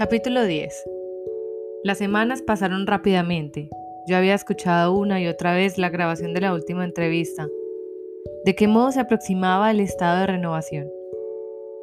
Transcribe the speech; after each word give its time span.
Capítulo 0.00 0.46
10 0.46 0.88
Las 1.84 1.98
semanas 1.98 2.40
pasaron 2.40 2.86
rápidamente. 2.86 3.68
Yo 4.08 4.16
había 4.16 4.34
escuchado 4.34 4.96
una 4.96 5.20
y 5.20 5.26
otra 5.26 5.52
vez 5.52 5.76
la 5.76 5.90
grabación 5.90 6.32
de 6.32 6.40
la 6.40 6.54
última 6.54 6.86
entrevista. 6.86 7.46
¿De 8.46 8.54
qué 8.54 8.66
modo 8.66 8.92
se 8.92 9.00
aproximaba 9.00 9.70
el 9.70 9.78
estado 9.78 10.20
de 10.20 10.28
renovación? 10.28 10.88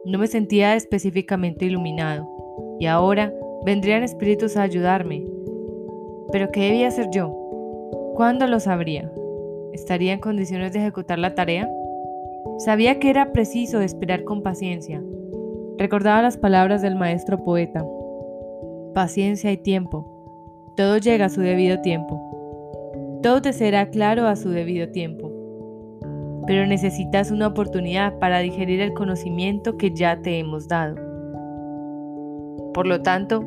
No 0.06 0.18
me 0.18 0.26
sentía 0.26 0.76
específicamente 0.76 1.66
iluminado, 1.66 2.28
y 2.80 2.88
ahora 2.88 3.32
vendrían 3.64 4.02
espíritus 4.02 4.58
a 4.58 4.64
ayudarme. 4.64 5.24
¿Pero 6.32 6.50
qué 6.52 6.62
debía 6.62 6.88
hacer 6.88 7.12
yo? 7.12 7.30
¿Cuándo 8.16 8.48
lo 8.48 8.60
sabría? 8.60 9.12
¿Estaría 9.74 10.14
en 10.14 10.22
condiciones 10.22 10.74
de 10.74 10.80
ejecutar 10.80 11.20
la 11.20 11.36
tarea? 11.36 11.70
Sabía 12.58 12.98
que 12.98 13.12
era 13.12 13.32
preciso 13.32 13.80
esperar 13.80 14.24
con 14.24 14.42
paciencia. 14.42 15.04
Recordaba 15.78 16.24
las 16.24 16.38
palabras 16.38 16.82
del 16.82 16.96
maestro 16.96 17.44
poeta. 17.44 17.86
Paciencia 18.98 19.52
y 19.52 19.58
tiempo. 19.58 20.74
Todo 20.76 20.98
llega 20.98 21.26
a 21.26 21.30
su 21.30 21.42
debido 21.42 21.82
tiempo. 21.82 22.20
Todo 23.22 23.44
te 23.44 23.54
será 23.54 23.92
claro 23.92 24.26
a 24.26 24.36
su 24.36 24.50
debido 24.50 24.90
tiempo. 24.90 25.32
Pero 26.48 26.66
necesitas 26.66 27.30
una 27.30 27.46
oportunidad 27.46 28.18
para 28.18 28.40
digerir 28.40 28.82
el 28.82 28.96
conocimiento 28.96 29.78
que 29.78 29.92
ya 29.94 30.20
te 30.24 30.40
hemos 30.40 30.68
dado. 30.68 30.96
Por 32.74 32.88
lo 32.88 33.04
tanto, 33.04 33.44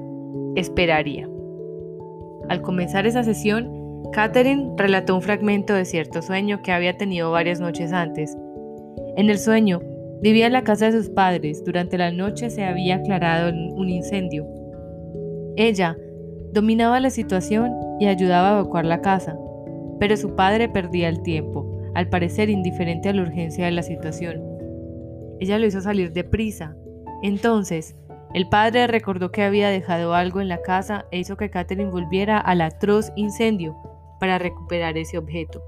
esperaría. 0.54 1.28
Al 2.48 2.62
comenzar 2.62 3.09
esa 3.09 3.24
sesión, 3.24 4.04
Catherine 4.12 4.70
relató 4.76 5.16
un 5.16 5.23
fragmento 5.23 5.74
de 5.74 5.84
cierto 5.84 6.23
sueño 6.23 6.62
que 6.62 6.70
había 6.70 6.96
tenido 6.96 7.32
varias 7.32 7.59
noches 7.59 7.92
antes. 7.92 8.38
En 9.16 9.28
el 9.28 9.38
sueño, 9.40 9.80
vivía 10.23 10.46
en 10.46 10.52
la 10.52 10.62
casa 10.62 10.87
de 10.87 10.92
sus 10.92 11.09
padres. 11.10 11.64
Durante 11.64 11.98
la 11.98 12.12
noche 12.12 12.51
se 12.51 12.62
había 12.62 12.98
aclarado 12.98 13.51
un 13.51 13.88
incendio. 13.88 14.59
Ella 15.60 15.94
dominaba 16.54 17.00
la 17.00 17.10
situación 17.10 17.76
y 18.00 18.06
ayudaba 18.06 18.48
a 18.48 18.60
evacuar 18.60 18.86
la 18.86 19.02
casa, 19.02 19.36
pero 19.98 20.16
su 20.16 20.34
padre 20.34 20.70
perdía 20.70 21.10
el 21.10 21.20
tiempo, 21.20 21.70
al 21.94 22.08
parecer 22.08 22.48
indiferente 22.48 23.10
a 23.10 23.12
la 23.12 23.20
urgencia 23.20 23.66
de 23.66 23.70
la 23.70 23.82
situación. 23.82 24.40
Ella 25.38 25.58
lo 25.58 25.66
hizo 25.66 25.82
salir 25.82 26.14
deprisa. 26.14 26.74
Entonces, 27.22 27.94
el 28.32 28.48
padre 28.48 28.86
recordó 28.86 29.32
que 29.32 29.42
había 29.42 29.68
dejado 29.68 30.14
algo 30.14 30.40
en 30.40 30.48
la 30.48 30.62
casa 30.62 31.04
e 31.10 31.18
hizo 31.18 31.36
que 31.36 31.50
Catherine 31.50 31.90
volviera 31.90 32.38
al 32.38 32.62
atroz 32.62 33.12
incendio 33.14 33.76
para 34.18 34.38
recuperar 34.38 34.96
ese 34.96 35.18
objeto. 35.18 35.62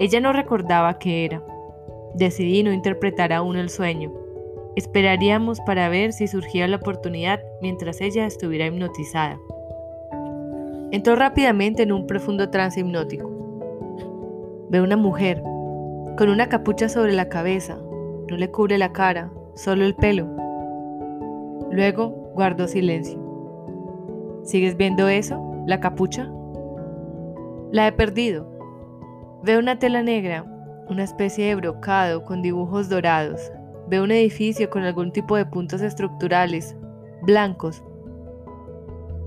Ella 0.00 0.20
no 0.20 0.34
recordaba 0.34 0.98
qué 0.98 1.24
era. 1.24 1.42
Decidí 2.14 2.62
no 2.62 2.70
interpretar 2.74 3.32
aún 3.32 3.56
el 3.56 3.70
sueño. 3.70 4.21
Esperaríamos 4.74 5.60
para 5.60 5.88
ver 5.88 6.12
si 6.12 6.26
surgía 6.26 6.66
la 6.66 6.76
oportunidad 6.76 7.40
mientras 7.60 8.00
ella 8.00 8.26
estuviera 8.26 8.66
hipnotizada. 8.66 9.38
Entró 10.90 11.14
rápidamente 11.16 11.82
en 11.82 11.92
un 11.92 12.06
profundo 12.06 12.50
trance 12.50 12.80
hipnótico. 12.80 13.30
Ve 14.70 14.80
una 14.80 14.96
mujer, 14.96 15.42
con 16.16 16.30
una 16.30 16.48
capucha 16.48 16.88
sobre 16.88 17.12
la 17.12 17.28
cabeza, 17.28 17.78
no 18.30 18.36
le 18.36 18.50
cubre 18.50 18.78
la 18.78 18.92
cara, 18.92 19.30
solo 19.54 19.84
el 19.84 19.94
pelo. 19.94 20.26
Luego 21.70 22.08
guardó 22.34 22.66
silencio. 22.66 23.18
¿Sigues 24.42 24.76
viendo 24.76 25.08
eso? 25.08 25.40
¿La 25.66 25.80
capucha? 25.80 26.30
La 27.70 27.86
he 27.86 27.92
perdido. 27.92 28.46
Veo 29.42 29.58
una 29.58 29.78
tela 29.78 30.02
negra, 30.02 30.44
una 30.88 31.04
especie 31.04 31.46
de 31.46 31.54
brocado 31.54 32.24
con 32.24 32.42
dibujos 32.42 32.88
dorados. 32.88 33.52
Veo 33.92 34.04
un 34.04 34.10
edificio 34.10 34.70
con 34.70 34.84
algún 34.84 35.12
tipo 35.12 35.36
de 35.36 35.44
puntos 35.44 35.82
estructurales, 35.82 36.74
blancos. 37.20 37.84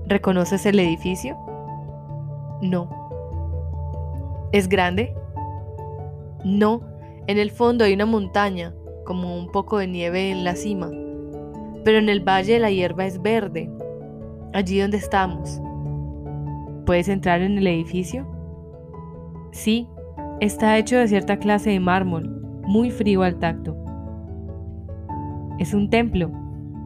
¿Reconoces 0.08 0.66
el 0.66 0.80
edificio? 0.80 1.36
No. 2.62 2.90
¿Es 4.50 4.68
grande? 4.68 5.14
No. 6.44 6.80
En 7.28 7.38
el 7.38 7.52
fondo 7.52 7.84
hay 7.84 7.94
una 7.94 8.06
montaña, 8.06 8.74
como 9.04 9.38
un 9.38 9.52
poco 9.52 9.78
de 9.78 9.86
nieve 9.86 10.32
en 10.32 10.42
la 10.42 10.56
cima. 10.56 10.90
Pero 11.84 11.98
en 11.98 12.08
el 12.08 12.18
valle 12.18 12.58
la 12.58 12.72
hierba 12.72 13.06
es 13.06 13.22
verde, 13.22 13.70
allí 14.52 14.80
donde 14.80 14.96
estamos. 14.96 15.60
¿Puedes 16.86 17.08
entrar 17.08 17.40
en 17.40 17.56
el 17.56 17.68
edificio? 17.68 18.26
Sí, 19.52 19.88
está 20.40 20.76
hecho 20.76 20.96
de 20.96 21.06
cierta 21.06 21.38
clase 21.38 21.70
de 21.70 21.78
mármol, 21.78 22.28
muy 22.64 22.90
frío 22.90 23.22
al 23.22 23.38
tacto. 23.38 23.85
¿Es 25.58 25.72
un 25.72 25.88
templo? 25.88 26.30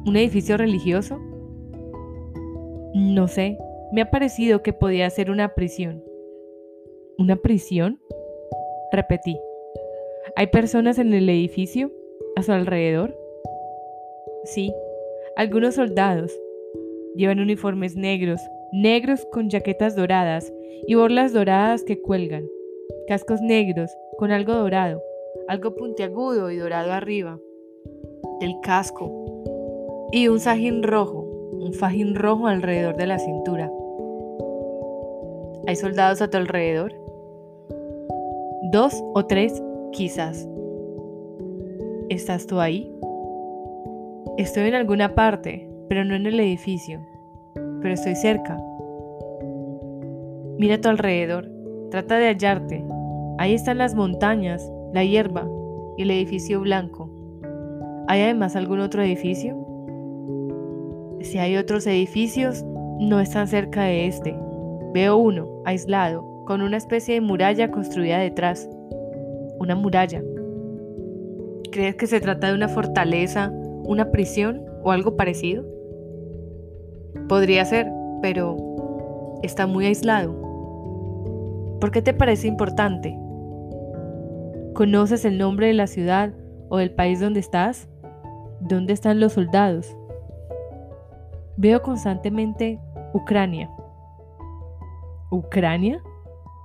¿Un 0.06 0.16
edificio 0.16 0.56
religioso? 0.56 1.18
No 2.94 3.26
sé, 3.26 3.58
me 3.90 4.00
ha 4.00 4.12
parecido 4.12 4.62
que 4.62 4.72
podía 4.72 5.10
ser 5.10 5.32
una 5.32 5.54
prisión. 5.56 6.04
¿Una 7.18 7.34
prisión? 7.34 7.98
Repetí. 8.92 9.40
¿Hay 10.36 10.46
personas 10.46 11.00
en 11.00 11.12
el 11.14 11.28
edificio? 11.28 11.90
¿A 12.36 12.44
su 12.44 12.52
alrededor? 12.52 13.18
Sí, 14.44 14.72
algunos 15.34 15.74
soldados. 15.74 16.32
Llevan 17.16 17.40
uniformes 17.40 17.96
negros, 17.96 18.40
negros 18.70 19.26
con 19.32 19.50
jaquetas 19.50 19.96
doradas 19.96 20.52
y 20.86 20.94
borlas 20.94 21.32
doradas 21.32 21.82
que 21.82 22.00
cuelgan 22.00 22.48
cascos 23.08 23.40
negros 23.40 23.90
con 24.16 24.30
algo 24.30 24.54
dorado, 24.54 25.02
algo 25.48 25.74
puntiagudo 25.74 26.52
y 26.52 26.56
dorado 26.56 26.92
arriba 26.92 27.40
del 28.40 28.58
casco, 28.60 29.12
y 30.12 30.28
un 30.28 30.40
sajín 30.40 30.82
rojo, 30.82 31.26
un 31.52 31.72
fajín 31.72 32.14
rojo 32.14 32.46
alrededor 32.46 32.96
de 32.96 33.06
la 33.06 33.18
cintura. 33.18 33.70
¿Hay 35.66 35.76
soldados 35.76 36.22
a 36.22 36.28
tu 36.28 36.36
alrededor? 36.38 36.92
Dos 38.72 38.94
o 39.14 39.26
tres, 39.26 39.62
quizás. 39.92 40.48
¿Estás 42.08 42.46
tú 42.46 42.58
ahí? 42.58 42.92
Estoy 44.38 44.64
en 44.64 44.74
alguna 44.74 45.14
parte, 45.14 45.68
pero 45.88 46.04
no 46.04 46.14
en 46.14 46.26
el 46.26 46.40
edificio, 46.40 47.00
pero 47.82 47.94
estoy 47.94 48.16
cerca. 48.16 48.58
Mira 50.58 50.76
a 50.76 50.80
tu 50.80 50.88
alrededor, 50.88 51.48
trata 51.90 52.16
de 52.16 52.26
hallarte, 52.26 52.84
Ahí 53.40 53.54
están 53.54 53.78
las 53.78 53.94
montañas, 53.94 54.70
la 54.92 55.02
hierba 55.02 55.48
y 55.96 56.02
el 56.02 56.10
edificio 56.10 56.60
blanco. 56.60 57.09
¿Hay 58.10 58.22
además 58.22 58.56
algún 58.56 58.80
otro 58.80 59.02
edificio? 59.02 59.56
Si 61.20 61.38
hay 61.38 61.56
otros 61.56 61.86
edificios, 61.86 62.64
no 62.98 63.20
están 63.20 63.46
cerca 63.46 63.84
de 63.84 64.08
este. 64.08 64.36
Veo 64.92 65.16
uno, 65.16 65.62
aislado, 65.64 66.24
con 66.44 66.60
una 66.60 66.76
especie 66.76 67.14
de 67.14 67.20
muralla 67.20 67.70
construida 67.70 68.18
detrás. 68.18 68.68
Una 69.60 69.76
muralla. 69.76 70.24
¿Crees 71.70 71.94
que 71.94 72.08
se 72.08 72.20
trata 72.20 72.48
de 72.48 72.54
una 72.54 72.66
fortaleza, 72.66 73.52
una 73.84 74.10
prisión 74.10 74.60
o 74.82 74.90
algo 74.90 75.16
parecido? 75.16 75.64
Podría 77.28 77.64
ser, 77.64 77.86
pero 78.22 78.56
está 79.44 79.68
muy 79.68 79.86
aislado. 79.86 80.32
¿Por 81.80 81.92
qué 81.92 82.02
te 82.02 82.12
parece 82.12 82.48
importante? 82.48 83.16
¿Conoces 84.74 85.24
el 85.24 85.38
nombre 85.38 85.68
de 85.68 85.74
la 85.74 85.86
ciudad 85.86 86.32
o 86.70 86.78
del 86.78 86.90
país 86.90 87.20
donde 87.20 87.38
estás? 87.38 87.86
¿Dónde 88.60 88.92
están 88.92 89.20
los 89.20 89.32
soldados? 89.32 89.96
Veo 91.56 91.82
constantemente 91.82 92.78
Ucrania. 93.14 93.70
¿Ucrania? 95.30 96.02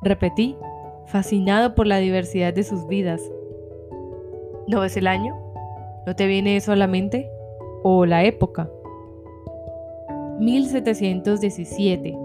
Repetí, 0.01 0.57
fascinado 1.05 1.73
por 1.73 1.87
la 1.87 1.97
diversidad 1.97 2.53
de 2.53 2.63
sus 2.63 2.85
vidas. 2.87 3.21
¿No 4.67 4.81
ves 4.81 4.97
el 4.97 5.07
año? 5.07 5.37
¿No 6.05 6.15
te 6.15 6.27
viene 6.27 6.57
eso 6.57 6.73
a 6.73 6.75
la 6.75 6.87
mente? 6.87 7.29
¿O 7.83 8.05
la 8.05 8.25
época? 8.25 8.69
1717, 10.39 12.17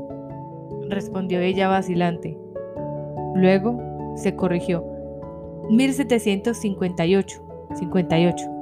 respondió 0.88 1.38
ella 1.40 1.68
vacilante. 1.68 2.36
Luego 3.34 3.78
se 4.16 4.34
corrigió. 4.34 4.84
1758. 5.68 7.68
58. 7.74 8.59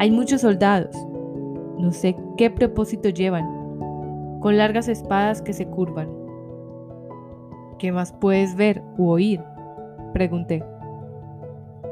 Hay 0.00 0.12
muchos 0.12 0.42
soldados. 0.42 0.94
No 1.76 1.90
sé 1.90 2.16
qué 2.36 2.50
propósito 2.50 3.08
llevan. 3.08 3.44
Con 4.40 4.56
largas 4.56 4.86
espadas 4.86 5.42
que 5.42 5.52
se 5.52 5.66
curvan. 5.66 6.08
¿Qué 7.80 7.90
más 7.90 8.12
puedes 8.12 8.54
ver 8.54 8.80
u 8.96 9.08
oír? 9.08 9.42
Pregunté. 10.12 10.64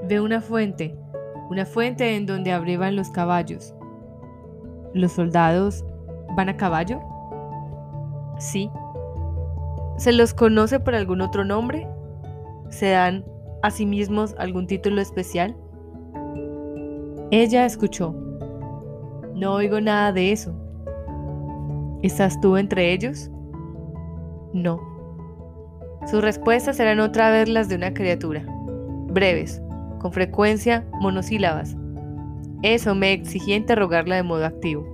Veo 0.09 0.25
una 0.25 0.41
fuente, 0.41 0.97
una 1.51 1.67
fuente 1.67 2.15
en 2.15 2.27
donde 2.27 2.53
abrevan 2.53 2.95
los 2.95 3.11
caballos. 3.11 3.75
¿Los 4.95 5.13
soldados 5.13 5.85
van 6.37 6.49
a 6.49 6.57
caballo? 6.57 7.01
Sí. 8.39 8.71
¿Se 9.97 10.13
los 10.13 10.33
conoce 10.33 10.79
por 10.79 10.95
algún 10.95 11.23
otro 11.23 11.45
nombre? 11.45 11.89
¿Se 12.69 12.91
dan 12.91 13.25
a 13.63 13.73
sí 13.73 13.85
mismos 13.85 14.37
algún 14.39 14.69
título 14.69 15.01
especial? 15.01 15.57
Ella 17.31 17.67
escuchó. 17.67 18.15
No 19.35 19.55
oigo 19.55 19.81
nada 19.81 20.13
de 20.13 20.33
eso. 20.33 20.55
¿Estás 22.03 22.41
tú 22.41 22.57
entre 22.57 22.93
ellos? 22.93 23.31
No. 24.53 24.81
Sus 26.07 26.23
respuestas 26.23 26.79
eran 26.79 27.01
otra 27.01 27.31
vez 27.31 27.49
las 27.49 27.69
de 27.69 27.75
una 27.75 27.93
criatura, 27.93 28.45
breves, 29.09 29.61
con 29.99 30.13
frecuencia 30.13 30.87
monosílabas. 31.01 31.77
Eso 32.63 32.95
me 32.95 33.13
exigía 33.13 33.57
interrogarla 33.57 34.17
de 34.17 34.23
modo 34.23 34.45
activo. 34.47 34.87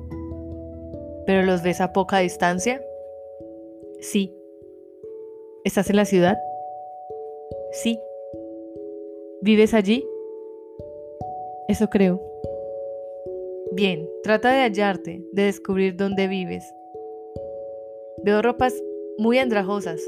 ¿Pero 1.26 1.42
los 1.42 1.62
ves 1.62 1.80
a 1.80 1.92
poca 1.92 2.18
distancia? 2.18 2.80
Sí. 4.00 4.34
¿Estás 5.64 5.90
en 5.90 5.96
la 5.96 6.06
ciudad? 6.06 6.38
Sí. 7.72 8.00
¿Vives 9.42 9.74
allí? 9.74 10.04
Eso 11.72 11.88
creo. 11.88 12.20
Bien, 13.72 14.06
trata 14.22 14.52
de 14.52 14.60
hallarte, 14.60 15.24
de 15.32 15.44
descubrir 15.44 15.96
dónde 15.96 16.28
vives. 16.28 16.62
Veo 18.22 18.42
ropas 18.42 18.74
muy 19.16 19.38
andrajosas. 19.38 19.98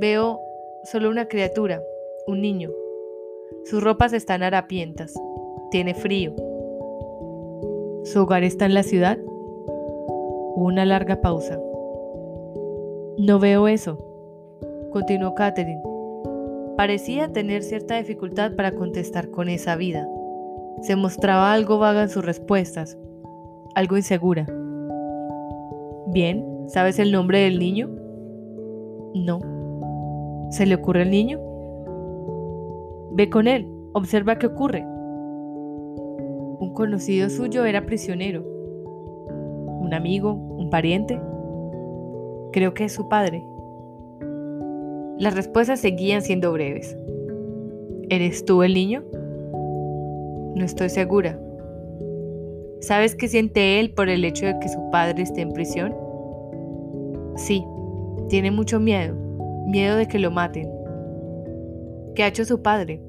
Veo 0.00 0.40
solo 0.84 1.10
una 1.10 1.28
criatura, 1.28 1.82
un 2.26 2.40
niño. 2.40 2.70
Sus 3.66 3.82
ropas 3.82 4.14
están 4.14 4.42
harapientas. 4.42 5.12
Tiene 5.70 5.92
frío. 5.92 6.34
¿Su 8.04 8.22
hogar 8.22 8.42
está 8.42 8.64
en 8.64 8.72
la 8.72 8.82
ciudad? 8.82 9.18
Una 10.54 10.86
larga 10.86 11.20
pausa. 11.20 11.60
No 13.18 13.38
veo 13.38 13.68
eso, 13.68 13.98
continuó 14.90 15.34
Catherine. 15.34 15.82
Parecía 16.78 17.30
tener 17.30 17.62
cierta 17.62 17.98
dificultad 17.98 18.56
para 18.56 18.72
contestar 18.72 19.30
con 19.30 19.50
esa 19.50 19.76
vida. 19.76 20.08
Se 20.82 20.96
mostraba 20.96 21.52
algo 21.52 21.78
vaga 21.78 22.02
en 22.02 22.08
sus 22.08 22.24
respuestas, 22.24 22.96
algo 23.74 23.96
insegura. 23.96 24.46
Bien, 26.08 26.44
¿sabes 26.68 26.98
el 26.98 27.12
nombre 27.12 27.40
del 27.40 27.58
niño? 27.58 27.90
No. 29.14 29.40
¿Se 30.50 30.66
le 30.66 30.76
ocurre 30.76 31.02
al 31.02 31.10
niño? 31.10 31.40
Ve 33.12 33.28
con 33.28 33.48
él, 33.48 33.68
observa 33.92 34.38
qué 34.38 34.46
ocurre. 34.46 34.84
Un 36.60 36.72
conocido 36.74 37.28
suyo 37.28 37.64
era 37.64 37.84
prisionero. 37.84 38.44
¿Un 39.80 39.92
amigo? 39.92 40.32
¿Un 40.32 40.70
pariente? 40.70 41.20
Creo 42.52 42.74
que 42.74 42.84
es 42.84 42.92
su 42.92 43.08
padre. 43.08 43.44
Las 45.18 45.34
respuestas 45.34 45.80
seguían 45.80 46.22
siendo 46.22 46.52
breves. 46.52 46.96
¿Eres 48.08 48.44
tú 48.44 48.62
el 48.62 48.74
niño? 48.74 49.02
No 50.58 50.64
estoy 50.64 50.88
segura. 50.88 51.38
¿Sabes 52.80 53.14
qué 53.14 53.28
siente 53.28 53.78
él 53.78 53.94
por 53.94 54.08
el 54.08 54.24
hecho 54.24 54.44
de 54.44 54.58
que 54.58 54.68
su 54.68 54.90
padre 54.90 55.22
esté 55.22 55.42
en 55.42 55.52
prisión? 55.52 55.94
Sí, 57.36 57.64
tiene 58.28 58.50
mucho 58.50 58.80
miedo, 58.80 59.14
miedo 59.68 59.96
de 59.96 60.08
que 60.08 60.18
lo 60.18 60.32
maten. 60.32 60.68
¿Qué 62.16 62.24
ha 62.24 62.26
hecho 62.26 62.44
su 62.44 62.60
padre? 62.60 63.00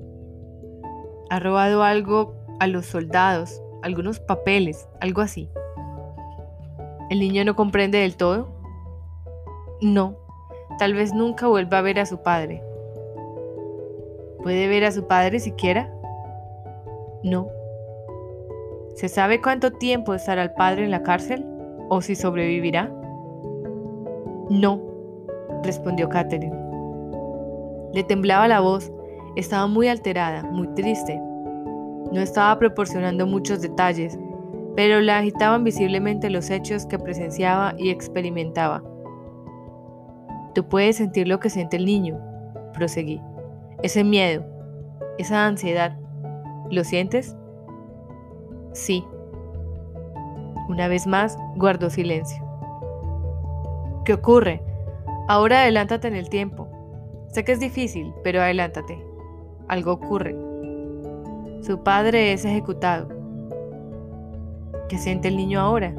Ha 1.31 1.39
robado 1.39 1.81
algo 1.81 2.35
a 2.59 2.67
los 2.67 2.85
soldados, 2.85 3.59
algunos 3.81 4.19
papeles, 4.19 4.87
algo 5.01 5.21
así. 5.21 5.49
¿El 7.09 7.19
niño 7.19 7.45
no 7.45 7.55
comprende 7.55 7.97
del 7.97 8.15
todo? 8.15 8.47
No, 9.81 10.19
tal 10.77 10.93
vez 10.93 11.15
nunca 11.15 11.47
vuelva 11.47 11.79
a 11.79 11.81
ver 11.81 11.99
a 11.99 12.05
su 12.05 12.21
padre. 12.21 12.61
¿Puede 14.43 14.67
ver 14.67 14.85
a 14.85 14.91
su 14.91 15.07
padre 15.07 15.39
siquiera? 15.39 15.91
No. 17.23 17.47
¿Se 18.95 19.07
sabe 19.07 19.41
cuánto 19.41 19.71
tiempo 19.71 20.13
estará 20.13 20.43
el 20.43 20.51
padre 20.51 20.85
en 20.85 20.91
la 20.91 21.03
cárcel? 21.03 21.45
¿O 21.89 22.01
si 22.01 22.15
sobrevivirá? 22.15 22.91
No, 24.49 24.81
respondió 25.63 26.09
Catherine. 26.09 26.55
Le 27.93 28.03
temblaba 28.03 28.47
la 28.47 28.59
voz, 28.59 28.91
estaba 29.35 29.67
muy 29.67 29.87
alterada, 29.87 30.43
muy 30.43 30.67
triste. 30.75 31.19
No 32.11 32.21
estaba 32.21 32.57
proporcionando 32.57 33.27
muchos 33.27 33.61
detalles, 33.61 34.17
pero 34.75 35.01
la 35.01 35.19
agitaban 35.19 35.63
visiblemente 35.63 36.29
los 36.29 36.49
hechos 36.49 36.85
que 36.85 36.99
presenciaba 36.99 37.73
y 37.77 37.89
experimentaba. 37.89 38.83
Tú 40.55 40.67
puedes 40.67 40.97
sentir 40.97 41.27
lo 41.27 41.39
que 41.39 41.49
siente 41.49 41.77
el 41.77 41.85
niño, 41.85 42.19
proseguí. 42.73 43.21
Ese 43.83 44.03
miedo, 44.03 44.43
esa 45.17 45.45
ansiedad, 45.45 45.97
¿Lo 46.71 46.83
sientes? 46.83 47.35
Sí. 48.73 49.03
Una 50.67 50.87
vez 50.87 51.07
más, 51.07 51.37
guardó 51.55 51.89
silencio. 51.89 52.43
¿Qué 54.05 54.13
ocurre? 54.13 54.61
Ahora 55.27 55.61
adelántate 55.61 56.07
en 56.07 56.15
el 56.15 56.29
tiempo. 56.29 56.67
Sé 57.31 57.43
que 57.43 57.51
es 57.51 57.59
difícil, 57.59 58.13
pero 58.23 58.41
adelántate. 58.41 59.03
Algo 59.67 59.93
ocurre. 59.93 60.35
Su 61.61 61.83
padre 61.83 62.33
es 62.33 62.45
ejecutado. 62.45 63.09
¿Qué 64.87 64.97
siente 64.97 65.27
el 65.27 65.37
niño 65.37 65.59
ahora? 65.59 65.93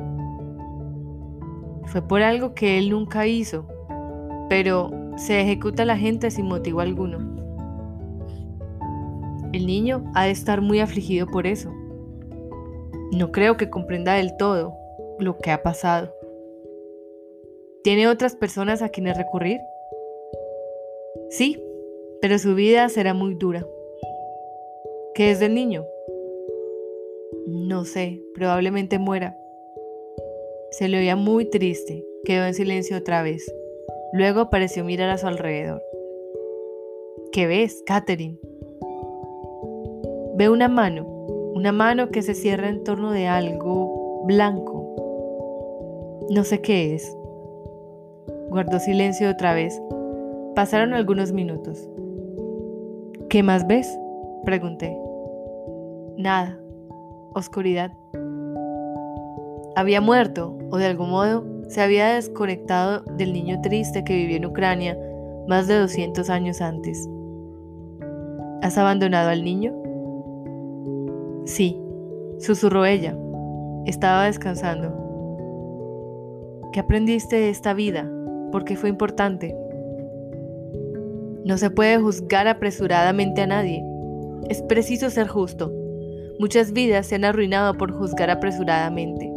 Fue 1.86 2.02
por 2.02 2.22
algo 2.22 2.54
que 2.54 2.78
él 2.78 2.90
nunca 2.90 3.26
hizo, 3.26 3.66
pero 4.48 4.90
se 5.16 5.40
ejecuta 5.40 5.82
a 5.82 5.86
la 5.86 5.96
gente 5.96 6.30
sin 6.30 6.46
motivo 6.46 6.80
alguno. 6.80 7.39
El 9.52 9.66
niño 9.66 10.04
ha 10.14 10.26
de 10.26 10.30
estar 10.30 10.60
muy 10.60 10.78
afligido 10.78 11.26
por 11.26 11.46
eso. 11.46 11.70
No 13.12 13.32
creo 13.32 13.56
que 13.56 13.68
comprenda 13.68 14.14
del 14.14 14.36
todo 14.36 14.76
lo 15.18 15.38
que 15.38 15.50
ha 15.50 15.62
pasado. 15.62 16.14
¿Tiene 17.82 18.06
otras 18.06 18.36
personas 18.36 18.80
a 18.82 18.90
quienes 18.90 19.16
recurrir? 19.16 19.58
Sí, 21.30 21.60
pero 22.20 22.38
su 22.38 22.54
vida 22.54 22.88
será 22.88 23.12
muy 23.12 23.34
dura. 23.34 23.66
¿Qué 25.14 25.32
es 25.32 25.40
del 25.40 25.54
niño? 25.54 25.84
No 27.46 27.84
sé, 27.84 28.22
probablemente 28.34 28.98
muera. 28.98 29.36
Se 30.70 30.88
le 30.88 30.98
oía 30.98 31.16
muy 31.16 31.46
triste, 31.46 32.04
quedó 32.24 32.44
en 32.44 32.54
silencio 32.54 32.96
otra 32.96 33.24
vez. 33.24 33.52
Luego 34.12 34.50
pareció 34.50 34.84
mirar 34.84 35.10
a 35.10 35.18
su 35.18 35.26
alrededor. 35.26 35.82
¿Qué 37.32 37.46
ves, 37.46 37.82
Catherine? 37.86 38.38
Ve 40.40 40.48
una 40.48 40.68
mano, 40.68 41.04
una 41.54 41.70
mano 41.70 42.08
que 42.08 42.22
se 42.22 42.32
cierra 42.32 42.70
en 42.70 42.82
torno 42.82 43.10
de 43.10 43.28
algo 43.28 44.24
blanco. 44.24 44.86
No 46.30 46.44
sé 46.44 46.62
qué 46.62 46.94
es. 46.94 47.14
Guardó 48.48 48.78
silencio 48.78 49.28
otra 49.28 49.52
vez. 49.52 49.78
Pasaron 50.54 50.94
algunos 50.94 51.32
minutos. 51.32 51.86
¿Qué 53.28 53.42
más 53.42 53.66
ves? 53.66 53.86
Pregunté. 54.46 54.96
Nada. 56.16 56.58
Oscuridad. 57.34 57.92
Había 59.76 60.00
muerto, 60.00 60.56
o 60.70 60.78
de 60.78 60.86
algún 60.86 61.10
modo 61.10 61.44
se 61.68 61.82
había 61.82 62.14
desconectado 62.14 63.02
del 63.18 63.34
niño 63.34 63.60
triste 63.60 64.04
que 64.04 64.16
vivió 64.16 64.38
en 64.38 64.46
Ucrania 64.46 64.98
más 65.46 65.66
de 65.66 65.78
200 65.78 66.30
años 66.30 66.62
antes. 66.62 67.06
¿Has 68.62 68.78
abandonado 68.78 69.28
al 69.28 69.44
niño? 69.44 69.79
Sí, 71.50 71.76
susurró 72.38 72.84
ella. 72.84 73.18
Estaba 73.84 74.26
descansando. 74.26 74.94
¿Qué 76.72 76.78
aprendiste 76.78 77.34
de 77.34 77.50
esta 77.50 77.74
vida? 77.74 78.08
¿Por 78.52 78.62
qué 78.64 78.76
fue 78.76 78.88
importante? 78.88 79.56
No 81.44 81.58
se 81.58 81.70
puede 81.70 81.98
juzgar 81.98 82.46
apresuradamente 82.46 83.42
a 83.42 83.48
nadie. 83.48 83.84
Es 84.48 84.62
preciso 84.62 85.10
ser 85.10 85.26
justo. 85.26 85.72
Muchas 86.38 86.72
vidas 86.72 87.06
se 87.06 87.16
han 87.16 87.24
arruinado 87.24 87.74
por 87.74 87.90
juzgar 87.90 88.30
apresuradamente. 88.30 89.32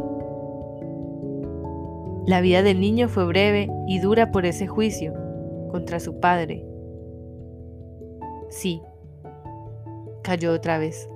La 2.27 2.41
vida 2.41 2.61
del 2.61 2.79
niño 2.79 3.09
fue 3.09 3.25
breve 3.25 3.71
y 3.87 3.97
dura 3.97 4.29
por 4.29 4.45
ese 4.45 4.67
juicio 4.67 5.15
contra 5.71 5.99
su 5.99 6.19
padre. 6.19 6.63
Sí, 8.49 8.83
cayó 10.21 10.53
otra 10.53 10.77
vez. 10.77 11.09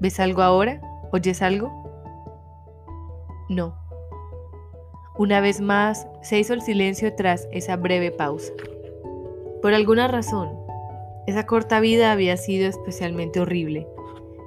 ¿Ves 0.00 0.18
algo 0.18 0.40
ahora? 0.40 0.80
¿Oyes 1.12 1.42
algo? 1.42 1.70
No. 3.50 3.74
Una 5.18 5.40
vez 5.40 5.60
más 5.60 6.08
se 6.22 6.38
hizo 6.38 6.54
el 6.54 6.62
silencio 6.62 7.14
tras 7.14 7.46
esa 7.52 7.76
breve 7.76 8.10
pausa. 8.10 8.52
Por 9.60 9.74
alguna 9.74 10.08
razón, 10.08 10.48
esa 11.26 11.44
corta 11.44 11.80
vida 11.80 12.12
había 12.12 12.38
sido 12.38 12.66
especialmente 12.66 13.40
horrible. 13.40 13.86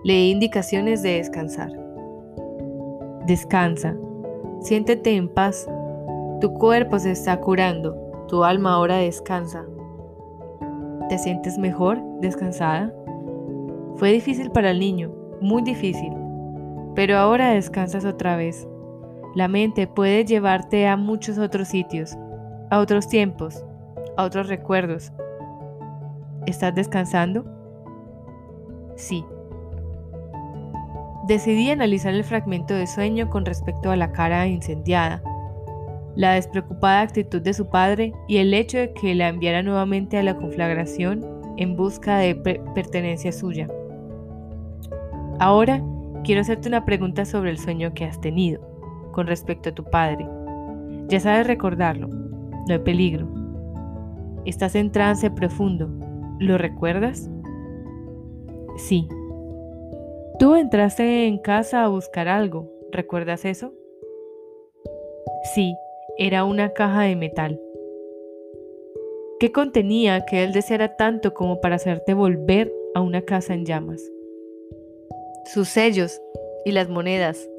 Leí 0.04 0.32
indicaciones 0.32 1.04
de 1.04 1.18
descansar. 1.18 1.72
Descansa, 3.28 3.96
siéntete 4.62 5.16
en 5.16 5.30
paz. 5.30 5.70
Tu 6.42 6.52
cuerpo 6.56 6.98
se 6.98 7.12
está 7.12 7.40
curando, 7.40 7.96
tu 8.28 8.44
alma 8.44 8.74
ahora 8.74 8.98
descansa. 8.98 9.66
¿Te 11.10 11.20
sientes 11.20 11.60
mejor, 11.60 12.02
descansada? 12.22 12.92
Fue 13.98 14.12
difícil 14.12 14.50
para 14.50 14.72
el 14.72 14.80
niño, 14.80 15.14
muy 15.44 15.62
difícil, 15.62 16.14
pero 16.96 17.18
ahora 17.18 17.52
descansas 17.52 18.06
otra 18.06 18.36
vez. 18.36 18.68
La 19.36 19.48
mente 19.48 19.88
puede 19.88 20.26
llevarte 20.26 20.88
a 20.88 20.96
muchos 20.96 21.38
otros 21.38 21.68
sitios, 21.68 22.18
a 22.72 22.80
otros 22.80 23.08
tiempos, 23.08 23.64
a 24.18 24.24
otros 24.24 24.48
recuerdos. 24.48 25.12
¿Estás 26.46 26.74
descansando? 26.76 27.46
Sí. 28.96 29.26
Decidí 31.28 31.70
analizar 31.70 32.14
el 32.14 32.24
fragmento 32.24 32.74
de 32.74 32.88
sueño 32.88 33.30
con 33.30 33.46
respecto 33.46 33.92
a 33.92 33.96
la 33.96 34.12
cara 34.12 34.48
incendiada, 34.48 35.24
la 36.16 36.34
despreocupada 36.34 37.02
actitud 37.02 37.42
de 37.42 37.54
su 37.54 37.70
padre 37.70 38.14
y 38.28 38.38
el 38.38 38.54
hecho 38.54 38.78
de 38.78 38.94
que 38.94 39.16
la 39.16 39.30
enviara 39.30 39.64
nuevamente 39.64 40.18
a 40.18 40.24
la 40.24 40.36
conflagración 40.36 41.26
en 41.58 41.76
busca 41.76 42.18
de 42.18 42.36
pertenencia 42.76 43.32
suya. 43.32 43.68
Ahora 45.40 45.84
quiero 46.24 46.42
hacerte 46.42 46.68
una 46.68 46.86
pregunta 46.86 47.26
sobre 47.26 47.50
el 47.50 47.58
sueño 47.58 47.94
que 47.94 48.06
has 48.06 48.20
tenido 48.22 48.62
con 49.12 49.28
respecto 49.28 49.70
a 49.70 49.76
tu 49.76 49.84
padre. 49.84 50.28
Ya 51.08 51.20
sabes 51.20 51.48
recordarlo, 51.48 52.08
no 52.08 52.74
hay 52.74 52.80
peligro. 52.80 53.28
Estás 54.46 54.76
en 54.76 54.92
trance 54.92 55.30
profundo, 55.32 55.90
¿lo 56.40 56.58
recuerdas? 56.58 57.30
Sí. 58.78 59.08
Tú 60.40 60.56
entraste 60.56 61.28
en 61.28 61.38
casa 61.38 61.84
a 61.84 61.88
buscar 61.88 62.28
algo, 62.28 62.70
¿recuerdas 62.92 63.46
eso? 63.46 63.74
Sí, 65.54 65.76
era 66.18 66.44
una 66.44 66.70
caja 66.74 67.02
de 67.04 67.16
metal. 67.16 67.60
¿Qué 69.40 69.52
contenía 69.52 70.26
que 70.26 70.44
él 70.44 70.54
deseara 70.54 70.96
tanto 70.96 71.34
como 71.34 71.60
para 71.60 71.76
hacerte 71.76 72.14
volver 72.14 72.74
a 72.96 73.02
una 73.02 73.22
casa 73.22 73.54
en 73.54 73.66
llamas? 73.66 74.13
Sus 75.46 75.68
sellos 75.70 76.22
y 76.66 76.72
las 76.72 76.90
monedas 76.90 77.50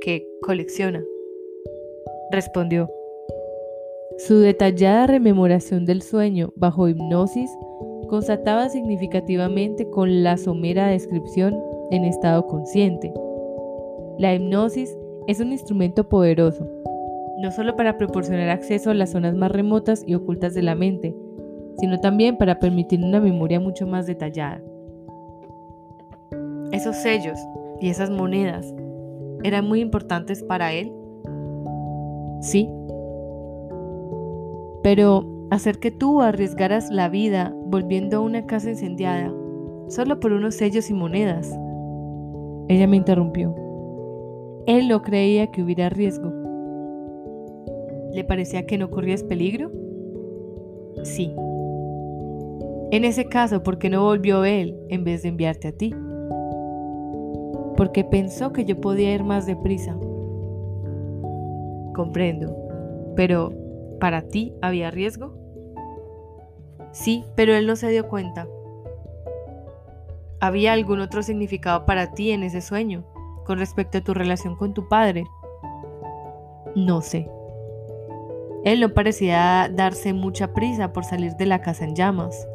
que 0.00 0.26
colecciona. 0.42 1.04
Respondió. 2.30 2.90
Su 4.18 4.38
detallada 4.38 5.06
rememoración 5.06 5.84
del 5.84 6.02
sueño 6.02 6.52
bajo 6.56 6.88
hipnosis 6.88 7.50
constataba 8.08 8.68
significativamente 8.68 9.88
con 9.90 10.22
la 10.22 10.36
somera 10.36 10.88
descripción 10.88 11.60
en 11.90 12.04
estado 12.04 12.46
consciente. 12.46 13.12
La 14.18 14.34
hipnosis 14.34 14.96
es 15.26 15.40
un 15.40 15.52
instrumento 15.52 16.08
poderoso, 16.08 16.66
no 17.38 17.50
solo 17.50 17.76
para 17.76 17.98
proporcionar 17.98 18.48
acceso 18.48 18.90
a 18.90 18.94
las 18.94 19.10
zonas 19.10 19.34
más 19.34 19.50
remotas 19.50 20.02
y 20.06 20.14
ocultas 20.14 20.54
de 20.54 20.62
la 20.62 20.74
mente, 20.74 21.14
sino 21.78 22.00
también 22.00 22.36
para 22.36 22.58
permitir 22.60 23.00
una 23.04 23.20
memoria 23.20 23.60
mucho 23.60 23.86
más 23.86 24.06
detallada. 24.06 24.62
Esos 26.74 26.96
sellos 26.96 27.38
y 27.80 27.88
esas 27.88 28.10
monedas 28.10 28.74
eran 29.44 29.68
muy 29.68 29.80
importantes 29.80 30.42
para 30.42 30.72
él. 30.72 30.92
Sí. 32.40 32.68
Pero 34.82 35.24
hacer 35.52 35.78
que 35.78 35.92
tú 35.92 36.20
arriesgaras 36.20 36.90
la 36.90 37.08
vida 37.08 37.54
volviendo 37.66 38.16
a 38.16 38.20
una 38.20 38.44
casa 38.46 38.70
incendiada 38.70 39.32
solo 39.86 40.18
por 40.18 40.32
unos 40.32 40.56
sellos 40.56 40.90
y 40.90 40.94
monedas. 40.94 41.48
Ella 42.66 42.88
me 42.88 42.96
interrumpió. 42.96 43.54
Él 44.66 44.88
no 44.88 45.00
creía 45.02 45.52
que 45.52 45.62
hubiera 45.62 45.90
riesgo. 45.90 46.32
¿Le 48.12 48.24
parecía 48.24 48.66
que 48.66 48.78
no 48.78 48.90
corrías 48.90 49.22
peligro? 49.22 49.70
Sí. 51.04 51.32
En 52.90 53.04
ese 53.04 53.26
caso, 53.26 53.62
¿por 53.62 53.78
qué 53.78 53.90
no 53.90 54.02
volvió 54.02 54.44
él 54.44 54.76
en 54.88 55.04
vez 55.04 55.22
de 55.22 55.28
enviarte 55.28 55.68
a 55.68 55.72
ti? 55.72 55.94
Porque 57.76 58.04
pensó 58.04 58.52
que 58.52 58.64
yo 58.64 58.80
podía 58.80 59.14
ir 59.14 59.24
más 59.24 59.46
deprisa. 59.46 59.96
Comprendo, 61.94 62.56
pero 63.16 63.52
¿para 64.00 64.22
ti 64.22 64.54
había 64.60 64.90
riesgo? 64.90 65.34
Sí, 66.92 67.24
pero 67.34 67.54
él 67.54 67.66
no 67.66 67.76
se 67.76 67.88
dio 67.88 68.08
cuenta. 68.08 68.46
¿Había 70.40 70.72
algún 70.72 71.00
otro 71.00 71.22
significado 71.22 71.86
para 71.86 72.12
ti 72.12 72.30
en 72.30 72.42
ese 72.42 72.60
sueño 72.60 73.04
con 73.44 73.58
respecto 73.58 73.98
a 73.98 74.00
tu 74.02 74.14
relación 74.14 74.56
con 74.56 74.74
tu 74.74 74.88
padre? 74.88 75.24
No 76.74 77.00
sé. 77.00 77.28
Él 78.64 78.80
no 78.80 78.94
parecía 78.94 79.70
darse 79.72 80.12
mucha 80.12 80.54
prisa 80.54 80.92
por 80.92 81.04
salir 81.04 81.36
de 81.36 81.46
la 81.46 81.60
casa 81.60 81.84
en 81.84 81.94
llamas. 81.94 82.48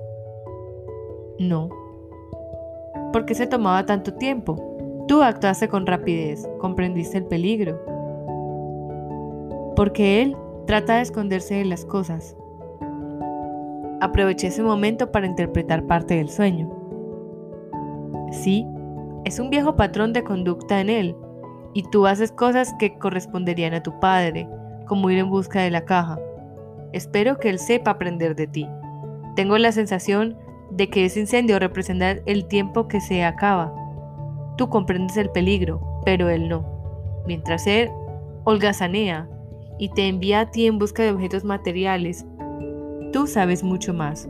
No. 1.38 1.70
¿Por 3.14 3.26
qué 3.26 3.36
se 3.36 3.48
tomaba 3.48 3.86
tanto 3.86 4.14
tiempo? 4.14 4.69
Tú 5.10 5.24
actuaste 5.24 5.68
con 5.68 5.88
rapidez, 5.88 6.48
comprendiste 6.60 7.18
el 7.18 7.26
peligro. 7.26 7.84
Porque 9.76 10.22
él 10.22 10.38
trata 10.68 10.98
de 10.98 11.02
esconderse 11.02 11.56
de 11.56 11.66
las 11.66 11.84
cosas. 11.84 12.38
Aproveché 14.02 14.50
ese 14.50 14.62
momento 14.62 15.12
para 15.12 15.26
interpretar 15.26 15.88
parte 15.88 16.14
del 16.14 16.30
sueño. 16.30 16.70
Sí, 18.32 18.68
es 19.26 19.40
un 19.40 19.50
viejo 19.50 19.76
patrón 19.76 20.14
de 20.14 20.24
conducta 20.24 20.80
en 20.80 20.92
él, 20.92 21.16
y 21.74 21.82
tú 21.90 22.06
haces 22.06 22.32
cosas 22.32 22.76
que 22.78 23.00
corresponderían 23.00 23.74
a 23.74 23.82
tu 23.82 24.00
padre, 24.00 24.48
como 24.86 25.10
ir 25.10 25.18
en 25.18 25.32
busca 25.32 25.62
de 25.62 25.72
la 25.72 25.86
caja. 25.86 26.20
Espero 26.94 27.40
que 27.40 27.50
él 27.50 27.58
sepa 27.58 27.90
aprender 27.90 28.36
de 28.36 28.46
ti. 28.46 28.70
Tengo 29.36 29.58
la 29.58 29.72
sensación 29.72 30.38
de 30.70 30.88
que 30.92 31.06
ese 31.06 31.22
incendio 31.22 31.58
representa 31.58 32.12
el 32.28 32.46
tiempo 32.46 32.88
que 32.88 33.02
se 33.02 33.24
acaba 33.24 33.79
Tú 34.60 34.68
comprendes 34.68 35.16
el 35.16 35.30
peligro, 35.30 35.80
pero 36.04 36.28
él 36.28 36.50
no. 36.50 36.66
Mientras 37.26 37.66
él 37.66 37.90
holgazanea 38.44 39.30
y 39.78 39.88
te 39.88 40.10
envía 40.10 40.42
a 40.42 40.52
ti 40.52 40.66
en 40.68 40.78
busca 40.78 41.02
de 41.02 41.12
objetos 41.12 41.46
materiales, 41.46 42.26
tú 43.14 43.26
sabes 43.26 43.64
mucho 43.64 43.94
más 43.94 44.28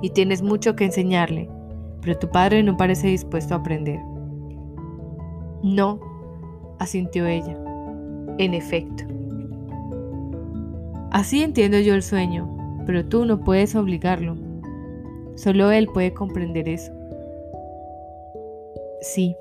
y 0.00 0.10
tienes 0.10 0.42
mucho 0.42 0.76
que 0.76 0.84
enseñarle, 0.84 1.50
pero 2.00 2.16
tu 2.16 2.30
padre 2.30 2.62
no 2.62 2.76
parece 2.76 3.08
dispuesto 3.08 3.52
a 3.52 3.56
aprender. 3.56 3.98
No, 5.64 5.98
asintió 6.78 7.26
ella. 7.26 7.58
En 8.38 8.54
efecto. 8.54 9.02
Así 11.10 11.42
entiendo 11.42 11.80
yo 11.80 11.96
el 11.96 12.04
sueño, 12.04 12.48
pero 12.86 13.04
tú 13.04 13.24
no 13.24 13.40
puedes 13.40 13.74
obligarlo. 13.74 14.36
Solo 15.34 15.72
él 15.72 15.88
puede 15.88 16.14
comprender 16.14 16.68
eso. 16.68 16.92
Sí, 19.00 19.34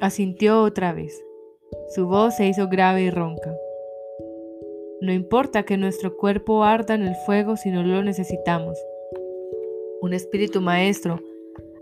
Asintió 0.00 0.62
otra 0.62 0.92
vez. 0.92 1.24
Su 1.94 2.06
voz 2.06 2.36
se 2.36 2.46
hizo 2.46 2.68
grave 2.68 3.04
y 3.04 3.10
ronca. 3.10 3.56
No 5.00 5.10
importa 5.12 5.62
que 5.62 5.78
nuestro 5.78 6.16
cuerpo 6.16 6.64
arda 6.64 6.94
en 6.94 7.02
el 7.02 7.14
fuego 7.24 7.56
si 7.56 7.70
no 7.70 7.82
lo 7.82 8.02
necesitamos. 8.02 8.78
Un 10.02 10.12
espíritu 10.12 10.60
maestro 10.60 11.18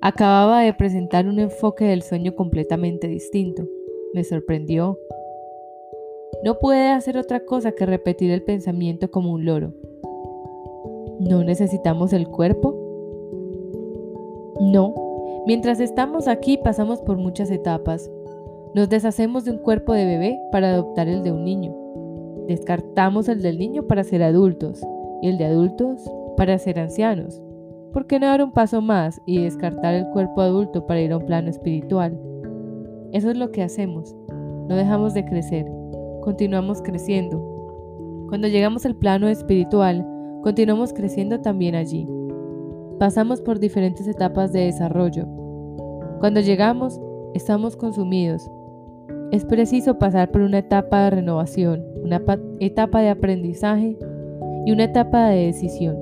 acababa 0.01 0.61
de 0.61 0.73
presentar 0.75 1.27
un 1.27 1.41
enfoque 1.41 1.87
del 1.87 2.03
sueño 2.03 2.37
completamente 2.37 3.09
distinto. 3.09 3.67
Me 4.13 4.23
sorprendió. 4.23 4.97
No 6.45 6.59
puede 6.61 6.91
hacer 6.91 7.19
otra 7.19 7.45
cosa 7.45 7.73
que 7.73 7.85
repetir 7.85 8.31
el 8.31 8.45
pensamiento 8.45 9.11
como 9.11 9.33
un 9.33 9.45
loro. 9.45 9.73
¿No 11.19 11.43
necesitamos 11.43 12.13
el 12.13 12.29
cuerpo? 12.29 12.77
No, 14.61 15.04
Mientras 15.47 15.79
estamos 15.79 16.27
aquí 16.27 16.57
pasamos 16.57 17.03
por 17.03 17.19
muchas 17.19 17.51
etapas. 17.51 18.11
Nos 18.75 18.89
deshacemos 18.89 19.45
de 19.45 19.51
un 19.51 19.59
cuerpo 19.59 19.93
de 19.93 20.07
bebé 20.07 20.41
para 20.51 20.73
adoptar 20.73 21.07
el 21.07 21.23
de 21.23 21.33
un 21.33 21.45
niño. 21.45 21.75
Descartamos 22.49 23.29
el 23.29 23.43
del 23.43 23.59
niño 23.59 23.83
para 23.83 24.05
ser 24.05 24.23
adultos 24.23 24.81
y 25.21 25.29
el 25.29 25.37
de 25.37 25.45
adultos 25.45 26.11
para 26.39 26.57
ser 26.57 26.79
ancianos. 26.79 27.43
¿Por 27.93 28.07
qué 28.07 28.19
no 28.19 28.27
dar 28.27 28.43
un 28.43 28.53
paso 28.53 28.81
más 28.81 29.21
y 29.27 29.43
descartar 29.43 29.93
el 29.95 30.07
cuerpo 30.09 30.41
adulto 30.41 30.87
para 30.87 31.03
ir 31.03 31.13
a 31.13 31.19
un 31.19 31.27
plano 31.27 31.51
espiritual? 31.51 32.19
Eso 33.13 33.31
es 33.31 33.37
lo 33.37 33.53
que 33.53 33.63
hacemos. 33.63 34.17
No 34.67 34.77
dejamos 34.77 35.13
de 35.13 35.27
crecer. 35.27 35.67
Continuamos 36.23 36.81
creciendo. 36.81 38.27
Cuando 38.31 38.49
llegamos 38.49 38.87
al 38.87 38.97
plano 38.97 39.29
espiritual, 39.29 40.07
continuamos 40.43 40.95
creciendo 40.95 41.43
también 41.43 41.75
allí. 41.75 42.09
Pasamos 42.99 43.43
por 43.43 43.59
diferentes 43.59 44.09
etapas 44.09 44.53
de 44.53 44.67
desarrollo. 44.67 45.34
Cuando 46.21 46.41
llegamos, 46.41 47.01
estamos 47.35 47.77
consumidos. 47.77 48.51
Es 49.31 49.45
preciso 49.45 49.99
pasar 49.99 50.31
por 50.31 50.43
una 50.43 50.59
etapa 50.59 51.05
de 51.05 51.11
renovación, 51.11 51.85
una 52.03 52.21
etapa 52.61 53.01
de 53.01 53.11
aprendizaje 53.11 53.99
y 54.65 54.73
una 54.73 54.85
etapa 54.85 55.29
de 55.29 55.47
decisión. 55.47 55.97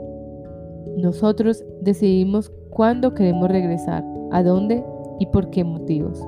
Nosotros 0.97 1.65
decidimos 1.81 2.53
cuándo 2.71 3.15
queremos 3.15 3.49
regresar, 3.51 4.05
a 4.31 4.43
dónde 4.43 4.85
y 5.19 5.27
por 5.27 5.51
qué 5.51 5.65
motivos. 5.65 6.23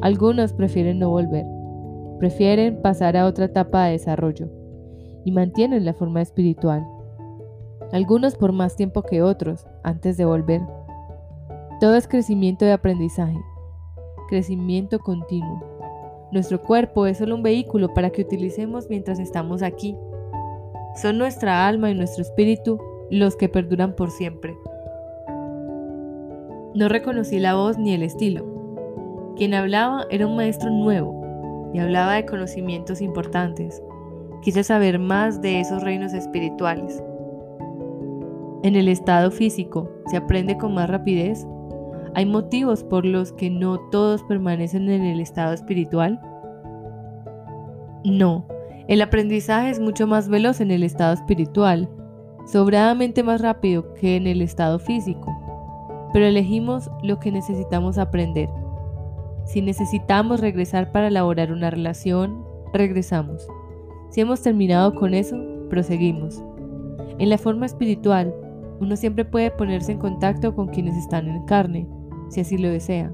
Algunos 0.00 0.52
prefieren 0.52 0.98
no 0.98 1.10
volver, 1.10 1.44
prefieren 2.18 2.80
pasar 2.82 3.16
a 3.16 3.26
otra 3.26 3.46
etapa 3.46 3.86
de 3.86 3.92
desarrollo 3.92 4.48
y 5.24 5.32
mantienen 5.32 5.84
la 5.84 5.94
forma 5.94 6.22
espiritual 6.22 6.86
algunos 7.92 8.36
por 8.36 8.52
más 8.52 8.76
tiempo 8.76 9.02
que 9.02 9.22
otros, 9.22 9.66
antes 9.82 10.16
de 10.16 10.24
volver. 10.24 10.60
Todo 11.80 11.94
es 11.94 12.08
crecimiento 12.08 12.64
de 12.64 12.72
aprendizaje, 12.72 13.40
crecimiento 14.28 14.98
continuo. 14.98 15.62
Nuestro 16.32 16.60
cuerpo 16.60 17.06
es 17.06 17.18
solo 17.18 17.36
un 17.36 17.44
vehículo 17.44 17.94
para 17.94 18.10
que 18.10 18.22
utilicemos 18.22 18.90
mientras 18.90 19.20
estamos 19.20 19.62
aquí. 19.62 19.96
Son 21.00 21.18
nuestra 21.18 21.68
alma 21.68 21.88
y 21.90 21.94
nuestro 21.94 22.22
espíritu 22.22 22.80
los 23.10 23.36
que 23.36 23.48
perduran 23.48 23.94
por 23.94 24.10
siempre. 24.10 24.58
No 26.74 26.88
reconocí 26.88 27.38
la 27.38 27.54
voz 27.54 27.78
ni 27.78 27.94
el 27.94 28.02
estilo. 28.02 28.44
Quien 29.36 29.54
hablaba 29.54 30.04
era 30.10 30.26
un 30.26 30.34
maestro 30.34 30.70
nuevo 30.70 31.70
y 31.72 31.78
hablaba 31.78 32.14
de 32.14 32.26
conocimientos 32.26 33.00
importantes. 33.00 33.80
Quise 34.42 34.64
saber 34.64 34.98
más 34.98 35.40
de 35.42 35.60
esos 35.60 35.84
reinos 35.84 36.12
espirituales. 36.12 37.00
En 38.64 38.74
el 38.74 38.88
estado 38.88 39.30
físico 39.30 39.88
se 40.06 40.16
aprende 40.16 40.58
con 40.58 40.74
más 40.74 40.90
rapidez. 40.90 41.46
¿Hay 42.14 42.26
motivos 42.26 42.84
por 42.84 43.04
los 43.04 43.32
que 43.32 43.50
no 43.50 43.78
todos 43.90 44.22
permanecen 44.24 44.88
en 44.88 45.02
el 45.02 45.20
estado 45.20 45.52
espiritual? 45.52 46.20
No, 48.04 48.46
el 48.88 49.02
aprendizaje 49.02 49.70
es 49.70 49.80
mucho 49.80 50.06
más 50.06 50.28
veloz 50.28 50.60
en 50.60 50.70
el 50.70 50.82
estado 50.82 51.12
espiritual, 51.12 51.90
sobradamente 52.46 53.22
más 53.22 53.42
rápido 53.42 53.92
que 53.94 54.16
en 54.16 54.26
el 54.26 54.40
estado 54.40 54.78
físico, 54.78 55.36
pero 56.12 56.24
elegimos 56.24 56.90
lo 57.02 57.18
que 57.18 57.30
necesitamos 57.30 57.98
aprender. 57.98 58.48
Si 59.44 59.60
necesitamos 59.60 60.40
regresar 60.40 60.92
para 60.92 61.08
elaborar 61.08 61.52
una 61.52 61.70
relación, 61.70 62.44
regresamos. 62.72 63.46
Si 64.10 64.20
hemos 64.20 64.40
terminado 64.40 64.94
con 64.94 65.12
eso, 65.12 65.36
proseguimos. 65.68 66.42
En 67.18 67.30
la 67.30 67.38
forma 67.38 67.66
espiritual, 67.66 68.34
uno 68.80 68.96
siempre 68.96 69.24
puede 69.24 69.50
ponerse 69.50 69.92
en 69.92 69.98
contacto 69.98 70.54
con 70.54 70.68
quienes 70.68 70.96
están 70.96 71.28
en 71.28 71.44
carne, 71.44 71.86
si 72.28 72.40
así 72.40 72.58
lo 72.58 72.68
desea, 72.68 73.12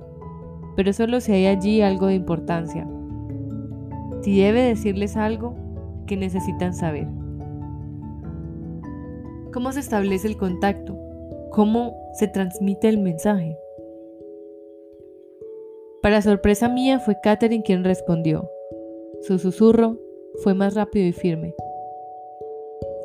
pero 0.76 0.92
solo 0.92 1.20
si 1.20 1.32
hay 1.32 1.46
allí 1.46 1.80
algo 1.80 2.06
de 2.06 2.14
importancia. 2.14 2.88
Si 4.22 4.40
debe 4.40 4.62
decirles 4.62 5.16
algo, 5.16 5.54
que 6.06 6.16
necesitan 6.16 6.74
saber. 6.74 7.06
¿Cómo 9.52 9.72
se 9.72 9.80
establece 9.80 10.26
el 10.26 10.36
contacto? 10.36 10.98
¿Cómo 11.50 11.94
se 12.14 12.28
transmite 12.28 12.88
el 12.88 12.98
mensaje? 12.98 13.56
Para 16.02 16.20
sorpresa 16.20 16.68
mía 16.68 16.98
fue 16.98 17.16
Catherine 17.22 17.62
quien 17.62 17.84
respondió. 17.84 18.50
Su 19.22 19.38
susurro 19.38 19.98
fue 20.42 20.54
más 20.54 20.74
rápido 20.74 21.06
y 21.06 21.12
firme. 21.12 21.54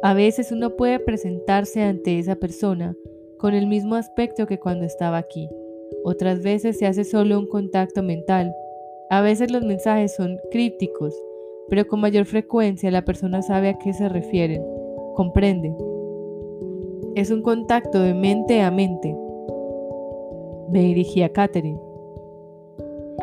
A 0.01 0.13
veces 0.13 0.51
uno 0.51 0.75
puede 0.75 0.99
presentarse 0.99 1.81
ante 1.81 2.19
esa 2.19 2.35
persona 2.35 2.95
con 3.37 3.53
el 3.53 3.67
mismo 3.67 3.95
aspecto 3.95 4.47
que 4.47 4.59
cuando 4.59 4.85
estaba 4.85 5.17
aquí. 5.17 5.49
Otras 6.03 6.41
veces 6.41 6.77
se 6.77 6.85
hace 6.85 7.03
solo 7.03 7.39
un 7.39 7.47
contacto 7.47 8.03
mental. 8.03 8.53
A 9.09 9.21
veces 9.21 9.51
los 9.51 9.63
mensajes 9.63 10.15
son 10.15 10.37
crípticos 10.51 11.13
pero 11.69 11.87
con 11.87 12.01
mayor 12.01 12.25
frecuencia 12.25 12.91
la 12.91 13.05
persona 13.05 13.41
sabe 13.41 13.69
a 13.69 13.77
qué 13.77 13.93
se 13.93 14.09
refieren, 14.09 14.63
comprende. 15.15 15.75
Es 17.15 17.31
un 17.31 17.41
contacto 17.41 18.01
de 18.01 18.13
mente 18.13 18.61
a 18.61 18.71
mente. 18.71 19.15
Me 20.71 20.81
dirigí 20.81 21.21
a 21.21 21.29
Catherine. 21.29 21.79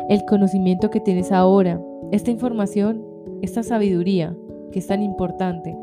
El 0.09 0.23
conocimiento 0.25 0.89
que 0.89 1.01
tienes 1.01 1.31
ahora, 1.31 1.81
esta 2.11 2.31
información, 2.31 3.03
esta 3.41 3.63
sabiduría 3.63 4.35
que 4.71 4.79
es 4.79 4.87
tan 4.87 5.03
importante, 5.03 5.77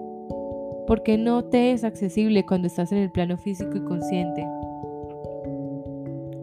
¿por 0.87 1.03
qué 1.03 1.19
no 1.19 1.45
te 1.45 1.73
es 1.73 1.85
accesible 1.85 2.47
cuando 2.47 2.67
estás 2.67 2.93
en 2.93 2.99
el 2.99 3.11
plano 3.11 3.37
físico 3.37 3.77
y 3.77 3.85
consciente? 3.85 4.47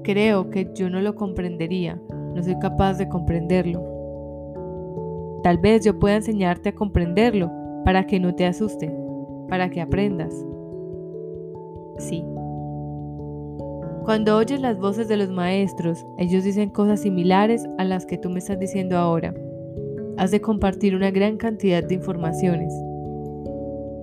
Creo 0.03 0.49
que 0.49 0.71
yo 0.73 0.89
no 0.89 0.99
lo 1.01 1.15
comprendería, 1.15 2.01
no 2.33 2.41
soy 2.41 2.57
capaz 2.59 2.97
de 2.97 3.07
comprenderlo. 3.07 3.81
Tal 5.43 5.57
vez 5.57 5.83
yo 5.83 5.99
pueda 5.99 6.15
enseñarte 6.15 6.69
a 6.69 6.75
comprenderlo 6.75 7.51
para 7.85 8.05
que 8.05 8.19
no 8.19 8.33
te 8.35 8.45
asuste, 8.45 8.93
para 9.49 9.69
que 9.69 9.81
aprendas. 9.81 10.33
Sí. 11.97 12.23
Cuando 14.05 14.37
oyes 14.37 14.61
las 14.61 14.79
voces 14.79 15.07
de 15.07 15.17
los 15.17 15.29
maestros, 15.29 16.05
ellos 16.17 16.43
dicen 16.43 16.69
cosas 16.71 17.01
similares 17.01 17.67
a 17.77 17.83
las 17.83 18.05
que 18.05 18.17
tú 18.17 18.29
me 18.29 18.39
estás 18.39 18.59
diciendo 18.59 18.97
ahora. 18.97 19.33
Has 20.17 20.31
de 20.31 20.41
compartir 20.41 20.95
una 20.95 21.11
gran 21.11 21.37
cantidad 21.37 21.83
de 21.83 21.95
informaciones. 21.95 22.73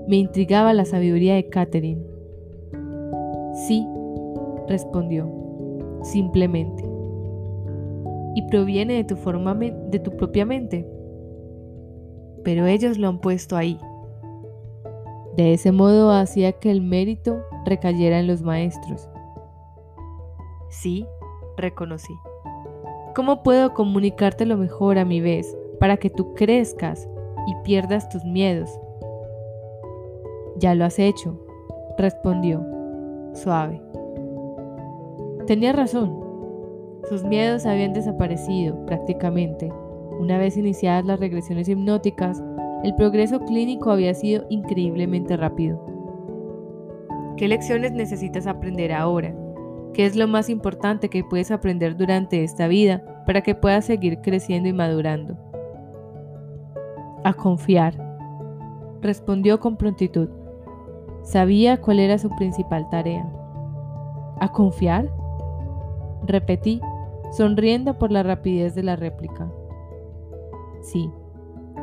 Me 0.09 0.17
intrigaba 0.17 0.73
la 0.73 0.85
sabiduría 0.85 1.35
de 1.35 1.49
Catherine. 1.49 2.03
Sí, 3.67 3.87
respondió, 4.69 5.38
simplemente. 6.03 6.85
Y 8.35 8.43
proviene 8.49 8.95
de 8.95 9.05
tu, 9.05 9.17
forma 9.17 9.55
de 9.55 9.99
tu 9.99 10.17
propia 10.17 10.47
mente 10.47 10.87
pero 12.49 12.67
ellos 12.67 12.97
lo 12.97 13.09
han 13.09 13.19
puesto 13.19 13.59
ahí. 13.59 13.79
De 15.37 15.53
ese 15.53 15.71
modo 15.71 16.11
hacía 16.11 16.53
que 16.53 16.71
el 16.71 16.81
mérito 16.81 17.43
recayera 17.67 18.19
en 18.19 18.27
los 18.27 18.41
maestros. 18.41 19.07
Sí, 20.71 21.07
reconocí. 21.59 22.15
¿Cómo 23.15 23.43
puedo 23.43 23.75
comunicarte 23.75 24.47
lo 24.47 24.57
mejor 24.57 24.99
a 24.99 25.05
mi 25.05 25.21
vez 25.21 25.55
para 25.79 25.99
que 25.99 26.09
tú 26.09 26.33
crezcas 26.33 27.09
y 27.47 27.55
pierdas 27.65 28.09
tus 28.09 28.25
miedos? 28.25 28.71
Ya 30.57 30.75
lo 30.75 30.87
has 30.87 30.99
hecho, 30.99 31.39
respondió, 31.99 32.65
suave. 33.35 33.83
Tenía 35.49 35.73
razón. 35.73 36.15
Sus 37.09 37.25
miedos 37.25 37.67
habían 37.67 37.95
desaparecido 37.95 38.87
prácticamente 38.87 39.73
una 40.19 40.37
vez 40.37 40.57
iniciadas 40.57 41.05
las 41.05 41.21
regresiones 41.21 41.69
hipnóticas, 41.69 42.43
el 42.83 42.95
progreso 42.97 43.41
clínico 43.41 43.91
había 43.91 44.13
sido 44.15 44.45
increíblemente 44.51 45.37
rápido. 45.37 45.81
¿Qué 47.37 47.47
lecciones 47.47 47.93
necesitas 47.93 48.49
aprender 48.49 48.93
ahora? 48.93 49.35
¿Qué 49.95 50.07
es 50.07 50.17
lo 50.17 50.27
más 50.27 50.51
importante 50.51 51.09
que 51.09 51.25
puedes 51.25 51.51
aprender 51.53 51.97
durante 51.97 52.43
esta 52.43 52.67
vida 52.67 53.23
para 53.27 53.43
que 53.43 53.55
puedas 53.55 53.87
seguir 53.87 54.21
creciendo 54.21 54.69
y 54.69 54.73
madurando? 54.73 55.39
A 57.25 57.33
confiar, 57.33 57.95
respondió 59.01 59.61
con 59.61 59.77
prontitud. 59.77 60.29
Sabía 61.23 61.81
cuál 61.81 62.01
era 62.01 62.19
su 62.19 62.29
principal 62.31 62.89
tarea. 62.91 63.27
¿A 64.41 64.53
confiar? 64.53 65.18
Repetí, 66.27 66.81
sonriendo 67.33 67.99
por 67.99 68.11
la 68.11 68.23
rapidez 68.23 68.75
de 68.75 68.83
la 68.83 68.97
réplica. 68.97 69.51
Sí, 70.83 71.11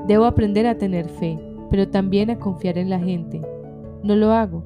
debo 0.08 0.26
aprender 0.26 0.68
a 0.68 0.78
tener 0.78 1.10
fe, 1.10 1.40
pero 1.70 1.88
también 1.90 2.30
a 2.30 2.40
confiar 2.40 2.78
en 2.78 2.90
la 2.90 3.00
gente. 3.00 3.42
No 4.04 4.16
lo 4.16 4.32
hago. 4.32 4.64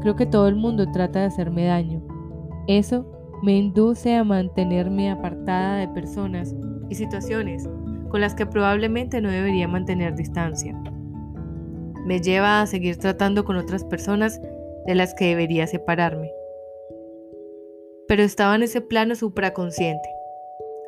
Creo 0.00 0.16
que 0.16 0.26
todo 0.26 0.48
el 0.48 0.56
mundo 0.56 0.90
trata 0.90 1.20
de 1.20 1.26
hacerme 1.26 1.64
daño. 1.64 2.02
Eso 2.66 3.06
me 3.42 3.56
induce 3.56 4.14
a 4.14 4.24
mantenerme 4.24 5.10
apartada 5.10 5.76
de 5.76 5.88
personas 5.88 6.54
y 6.88 6.94
situaciones 6.94 7.68
con 8.08 8.20
las 8.20 8.34
que 8.34 8.46
probablemente 8.46 9.20
no 9.20 9.30
debería 9.30 9.66
mantener 9.66 10.14
distancia. 10.14 10.80
Me 12.04 12.20
lleva 12.20 12.60
a 12.60 12.66
seguir 12.66 12.98
tratando 12.98 13.44
con 13.44 13.56
otras 13.56 13.84
personas 13.84 14.40
de 14.86 14.94
las 14.94 15.14
que 15.14 15.26
debería 15.26 15.66
separarme. 15.66 16.30
Pero 18.12 18.24
estaba 18.24 18.54
en 18.56 18.62
ese 18.62 18.82
plano 18.82 19.14
supraconsciente. 19.14 20.06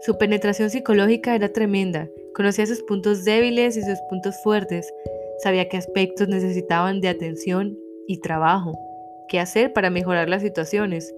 Su 0.03 0.19
penetración 0.19 0.69
psicológica 0.69 1.35
era 1.35 1.49
tremenda 1.49 2.07
Conocía 2.35 2.67
sus 2.67 2.83
puntos 2.83 3.25
débiles 3.25 3.79
y 3.79 3.81
sus 3.81 3.99
puntos 4.11 4.35
fuertes. 4.43 4.93
Sabía 5.43 5.71
qué 5.71 5.79
aspectos 5.79 6.29
necesitaban 6.29 7.01
de 7.01 7.09
atención 7.09 7.79
y 8.07 8.21
trabajo, 8.21 8.79
qué 9.31 9.41
hacer 9.41 9.73
para 9.73 9.89
mejorar 9.89 10.29
las 10.29 10.43
situaciones. 10.43 11.15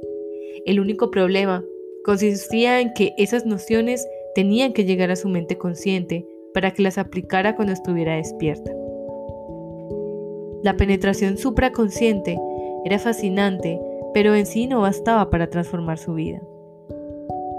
El 0.65 0.79
único 0.79 1.11
problema 1.11 1.65
consistía 2.05 2.81
en 2.81 2.93
que 2.95 3.13
esas 3.19 3.45
nociones 3.45 4.07
tenían 4.37 4.75
que 4.75 4.85
llegar 4.85 5.11
a 5.11 5.17
su 5.17 5.29
mente 5.29 5.59
consciente 5.59 6.25
para 6.55 6.71
que 6.71 6.83
las 6.83 6.99
aplicara 6.99 7.57
cuando 7.57 7.73
estuviera 7.73 8.15
despierta. 8.15 8.71
La 10.63 10.77
penetración 10.77 11.37
supraconsciente 11.37 12.39
era 12.85 13.01
fascinante, 13.01 13.81
pero 14.17 14.35
en 14.35 14.47
sí 14.47 14.67
no 14.67 14.81
bastaba 14.81 15.29
para 15.29 15.51
transformar 15.51 15.99
su 15.99 16.15
vida. 16.15 16.41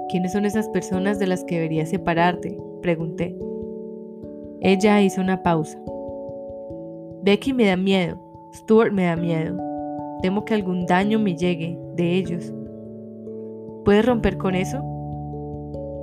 ¿Quiénes 0.10 0.32
son 0.32 0.44
esas 0.44 0.68
personas 0.70 1.20
de 1.20 1.28
las 1.28 1.44
que 1.44 1.54
deberías 1.54 1.90
separarte? 1.90 2.58
Pregunté. 2.82 3.38
Ella 4.62 5.00
hizo 5.04 5.22
una 5.22 5.44
pausa. 5.44 5.80
Becky 7.22 7.54
me 7.54 7.68
da 7.68 7.78
miedo, 7.78 8.18
Stuart 8.56 8.92
me 8.92 9.04
da 9.04 9.16
miedo. 9.16 9.56
Temo 10.24 10.46
que 10.46 10.56
algún 10.56 10.88
daño 10.88 11.20
me 11.20 11.36
llegue 11.36 11.78
de 11.94 12.16
ellos. 12.16 12.52
¿Puedes 13.86 14.04
romper 14.04 14.40
con 14.40 14.56
eso? 14.56 14.80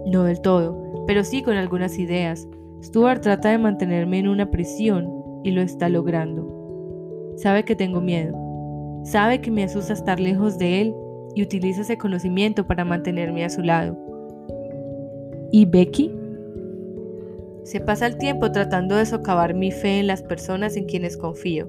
No 0.06 0.22
del 0.22 0.40
todo, 0.40 1.04
pero 1.08 1.24
sí 1.24 1.42
con 1.42 1.56
algunas 1.56 1.98
ideas. 1.98 2.46
Stuart 2.80 3.22
trata 3.22 3.50
de 3.50 3.58
mantenerme 3.58 4.20
en 4.20 4.28
una 4.28 4.52
prisión 4.52 5.10
y 5.42 5.50
lo 5.50 5.62
está 5.62 5.88
logrando. 5.88 6.46
Sabe 7.38 7.64
que 7.64 7.74
tengo 7.74 8.00
miedo. 8.00 8.43
Sabe 9.04 9.40
que 9.40 9.50
me 9.50 9.64
asusta 9.64 9.92
estar 9.92 10.18
lejos 10.18 10.56
de 10.56 10.80
él 10.80 10.94
y 11.34 11.42
utiliza 11.42 11.82
ese 11.82 11.98
conocimiento 11.98 12.66
para 12.66 12.84
mantenerme 12.84 13.44
a 13.44 13.50
su 13.50 13.60
lado. 13.60 13.96
¿Y 15.52 15.66
Becky? 15.66 16.10
Se 17.64 17.80
pasa 17.80 18.06
el 18.06 18.16
tiempo 18.16 18.50
tratando 18.50 18.96
de 18.96 19.06
socavar 19.06 19.54
mi 19.54 19.70
fe 19.70 20.00
en 20.00 20.06
las 20.06 20.22
personas 20.22 20.76
en 20.76 20.86
quienes 20.86 21.16
confío. 21.16 21.68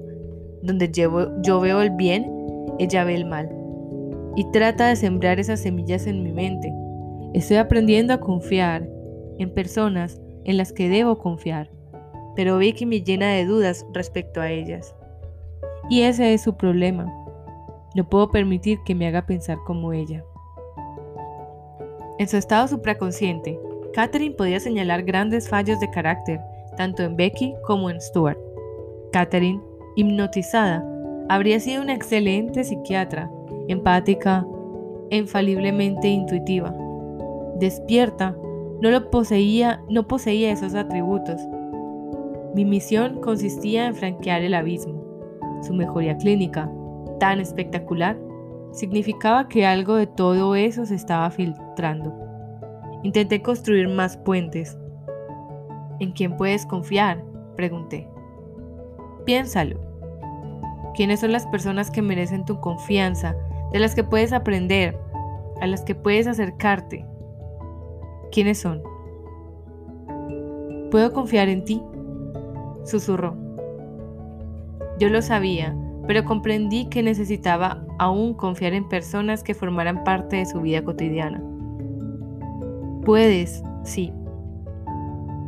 Donde 0.62 0.90
yo 0.90 1.60
veo 1.60 1.82
el 1.82 1.90
bien, 1.90 2.30
ella 2.78 3.04
ve 3.04 3.14
el 3.14 3.26
mal. 3.26 3.50
Y 4.34 4.50
trata 4.50 4.88
de 4.88 4.96
sembrar 4.96 5.38
esas 5.38 5.60
semillas 5.60 6.06
en 6.06 6.22
mi 6.22 6.32
mente. 6.32 6.72
Estoy 7.34 7.58
aprendiendo 7.58 8.14
a 8.14 8.20
confiar 8.20 8.88
en 9.38 9.52
personas 9.52 10.20
en 10.44 10.56
las 10.56 10.72
que 10.72 10.88
debo 10.88 11.18
confiar, 11.18 11.70
pero 12.34 12.58
que 12.58 12.86
me 12.86 13.02
llena 13.02 13.32
de 13.32 13.44
dudas 13.44 13.86
respecto 13.92 14.40
a 14.40 14.50
ellas. 14.50 14.94
Y 15.90 16.02
ese 16.02 16.34
es 16.34 16.42
su 16.42 16.56
problema. 16.56 17.12
No 17.96 18.04
puedo 18.04 18.30
permitir 18.30 18.78
que 18.84 18.94
me 18.94 19.06
haga 19.06 19.24
pensar 19.24 19.56
como 19.64 19.94
ella. 19.94 20.22
En 22.18 22.28
su 22.28 22.36
estado 22.36 22.68
supraconsciente, 22.68 23.58
Catherine 23.94 24.34
podía 24.34 24.60
señalar 24.60 25.02
grandes 25.02 25.48
fallos 25.48 25.80
de 25.80 25.88
carácter, 25.88 26.38
tanto 26.76 27.02
en 27.02 27.16
Becky 27.16 27.54
como 27.66 27.88
en 27.88 27.98
Stuart. 27.98 28.38
Catherine, 29.12 29.62
hipnotizada, 29.96 30.84
habría 31.30 31.58
sido 31.58 31.80
una 31.80 31.94
excelente 31.94 32.64
psiquiatra, 32.64 33.30
empática, 33.66 34.46
infaliblemente 35.08 36.08
intuitiva. 36.08 36.74
Despierta, 37.58 38.36
no 38.82 38.90
lo 38.90 39.08
poseía, 39.08 39.82
no 39.88 40.06
poseía 40.06 40.52
esos 40.52 40.74
atributos. 40.74 41.40
Mi 42.54 42.66
misión 42.66 43.22
consistía 43.22 43.86
en 43.86 43.94
franquear 43.94 44.42
el 44.42 44.52
abismo. 44.52 45.02
Su 45.62 45.72
mejoría 45.72 46.18
clínica, 46.18 46.70
tan 47.18 47.40
espectacular, 47.40 48.18
significaba 48.72 49.48
que 49.48 49.66
algo 49.66 49.94
de 49.94 50.06
todo 50.06 50.54
eso 50.54 50.84
se 50.86 50.94
estaba 50.94 51.30
filtrando. 51.30 52.14
Intenté 53.02 53.42
construir 53.42 53.88
más 53.88 54.16
puentes. 54.16 54.78
¿En 56.00 56.12
quién 56.12 56.36
puedes 56.36 56.66
confiar? 56.66 57.22
Pregunté. 57.56 58.08
Piénsalo. 59.24 59.80
¿Quiénes 60.94 61.20
son 61.20 61.32
las 61.32 61.46
personas 61.46 61.90
que 61.90 62.02
merecen 62.02 62.44
tu 62.44 62.60
confianza, 62.60 63.36
de 63.72 63.78
las 63.78 63.94
que 63.94 64.04
puedes 64.04 64.32
aprender, 64.32 64.98
a 65.60 65.66
las 65.66 65.82
que 65.84 65.94
puedes 65.94 66.26
acercarte? 66.26 67.04
¿Quiénes 68.32 68.58
son? 68.58 68.82
¿Puedo 70.90 71.12
confiar 71.12 71.48
en 71.48 71.64
ti? 71.64 71.82
Susurró. 72.84 73.36
Yo 74.98 75.08
lo 75.10 75.20
sabía, 75.20 75.76
pero 76.06 76.24
comprendí 76.24 76.88
que 76.88 77.02
necesitaba 77.02 77.84
aún 77.98 78.34
confiar 78.34 78.72
en 78.72 78.88
personas 78.88 79.42
que 79.42 79.54
formaran 79.54 80.04
parte 80.04 80.36
de 80.36 80.46
su 80.46 80.60
vida 80.60 80.84
cotidiana. 80.84 81.42
Puedes, 83.04 83.62
sí. 83.84 84.12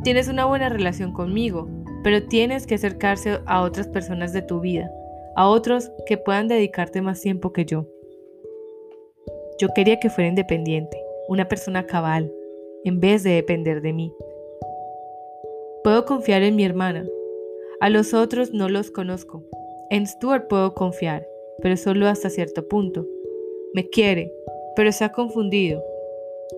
Tienes 0.03 0.27
una 0.27 0.45
buena 0.45 0.69
relación 0.69 1.13
conmigo, 1.13 1.67
pero 2.03 2.23
tienes 2.23 2.65
que 2.65 2.75
acercarse 2.75 3.39
a 3.45 3.61
otras 3.61 3.87
personas 3.87 4.33
de 4.33 4.41
tu 4.41 4.59
vida, 4.59 4.91
a 5.35 5.47
otros 5.47 5.91
que 6.05 6.17
puedan 6.17 6.47
dedicarte 6.47 7.01
más 7.01 7.21
tiempo 7.21 7.51
que 7.53 7.65
yo. 7.65 7.85
Yo 9.59 9.67
quería 9.75 9.99
que 9.99 10.09
fuera 10.09 10.29
independiente, 10.29 10.97
una 11.27 11.49
persona 11.49 11.85
cabal, 11.85 12.31
en 12.85 12.99
vez 13.01 13.23
de 13.23 13.31
depender 13.31 13.81
de 13.81 13.91
mí. 13.91 14.13
Puedo 15.83 16.05
confiar 16.05 16.43
en 16.43 16.55
mi 16.55 16.63
hermana. 16.63 17.05
A 17.81 17.89
los 17.89 18.13
otros 18.13 18.53
no 18.53 18.69
los 18.69 18.91
conozco. 18.91 19.43
En 19.91 20.05
Stuart 20.05 20.47
puedo 20.47 20.75
confiar, 20.75 21.27
pero 21.61 21.75
solo 21.75 22.07
hasta 22.07 22.29
cierto 22.29 22.67
punto. 22.67 23.07
Me 23.73 23.87
quiere, 23.89 24.31
pero 24.75 24.91
se 24.91 25.03
ha 25.03 25.11
confundido 25.11 25.81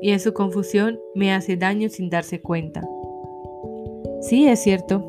y 0.02 0.12
en 0.12 0.20
su 0.20 0.34
confusión 0.34 1.00
me 1.16 1.34
hace 1.34 1.56
daño 1.56 1.88
sin 1.88 2.10
darse 2.10 2.42
cuenta. 2.42 2.82
Sí, 4.20 4.48
es 4.48 4.60
cierto. 4.60 5.02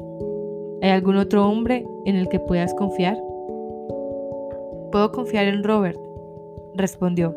¿Hay 0.83 0.91
algún 0.91 1.17
otro 1.17 1.49
hombre 1.49 1.85
en 2.05 2.15
el 2.15 2.29
que 2.29 2.39
puedas 2.39 2.75
confiar? 2.75 3.17
Puedo 4.93 5.11
confiar 5.11 5.47
en 5.47 5.65
Robert, 5.65 5.99
respondió. 6.75 7.37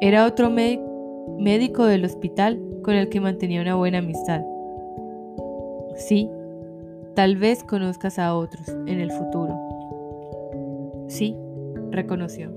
Era 0.00 0.26
otro 0.26 0.50
médico 0.50 1.84
del 1.84 2.04
hospital 2.04 2.58
con 2.82 2.94
el 2.94 3.10
que 3.10 3.20
mantenía 3.20 3.60
una 3.60 3.74
buena 3.74 3.98
amistad. 3.98 4.42
Sí, 5.96 6.30
tal 7.14 7.36
vez 7.36 7.62
conozcas 7.64 8.18
a 8.18 8.34
otros 8.34 8.68
en 8.86 9.00
el 9.00 9.10
futuro. 9.10 9.63
Sí, 11.08 11.36
reconoció. 11.90 12.52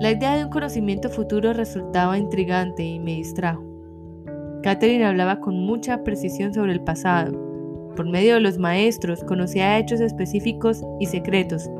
La 0.00 0.10
idea 0.10 0.36
de 0.36 0.44
un 0.44 0.50
conocimiento 0.50 1.08
futuro 1.08 1.54
resultaba 1.54 2.18
intrigante 2.18 2.82
y 2.82 2.98
me 3.00 3.14
distrajo. 3.14 3.64
Catherine 4.62 5.06
hablaba 5.06 5.40
con 5.40 5.58
mucha 5.64 6.02
precisión 6.02 6.52
sobre 6.52 6.72
el 6.72 6.82
pasado. 6.82 7.32
Por 7.96 8.06
medio 8.06 8.34
de 8.34 8.40
los 8.40 8.58
maestros 8.58 9.24
conocía 9.24 9.78
hechos 9.78 10.00
específicos 10.00 10.82
y 11.00 11.06
secretos. 11.06 11.70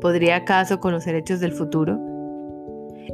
¿Podría 0.00 0.36
acaso 0.36 0.80
conocer 0.80 1.14
hechos 1.14 1.38
del 1.38 1.52
futuro? 1.52 2.00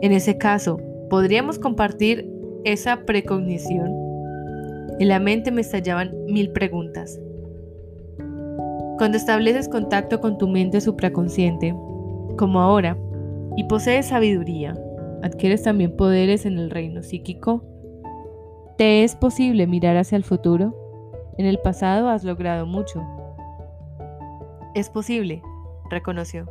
En 0.00 0.12
ese 0.12 0.38
caso, 0.38 0.78
¿podríamos 1.10 1.58
compartir 1.58 2.30
esa 2.64 3.04
precognición? 3.04 3.90
En 4.98 5.08
la 5.08 5.18
mente 5.18 5.50
me 5.50 5.60
estallaban 5.60 6.14
mil 6.26 6.52
preguntas. 6.52 7.20
Cuando 8.98 9.18
estableces 9.18 9.68
contacto 9.68 10.20
con 10.22 10.38
tu 10.38 10.48
mente 10.48 10.80
supraconsciente, 10.80 11.74
como 12.38 12.60
ahora, 12.60 12.96
y 13.56 13.64
posees 13.64 14.06
sabiduría, 14.06 14.74
adquieres 15.22 15.62
también 15.62 15.96
poderes 15.96 16.46
en 16.46 16.58
el 16.58 16.70
reino 16.70 17.02
psíquico. 17.02 17.62
¿Te 18.78 19.04
es 19.04 19.14
posible 19.14 19.66
mirar 19.66 19.98
hacia 19.98 20.16
el 20.16 20.24
futuro? 20.24 20.74
En 21.36 21.44
el 21.44 21.58
pasado 21.58 22.08
has 22.08 22.24
logrado 22.24 22.64
mucho. 22.64 23.02
Es 24.74 24.88
posible, 24.88 25.42
reconoció. 25.90 26.46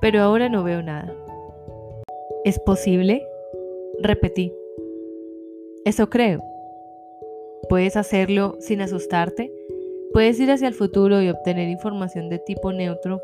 Pero 0.00 0.22
ahora 0.22 0.48
no 0.48 0.62
veo 0.62 0.82
nada. 0.82 1.12
¿Es 2.44 2.58
posible? 2.60 3.26
Repetí. 4.00 4.52
Eso 5.84 6.08
creo. 6.08 6.42
¿Puedes 7.68 7.96
hacerlo 7.96 8.56
sin 8.60 8.80
asustarte? 8.80 9.52
¿Puedes 10.12 10.40
ir 10.40 10.50
hacia 10.50 10.66
el 10.66 10.74
futuro 10.74 11.22
y 11.22 11.28
obtener 11.28 11.68
información 11.68 12.28
de 12.28 12.40
tipo 12.40 12.72
neutro 12.72 13.20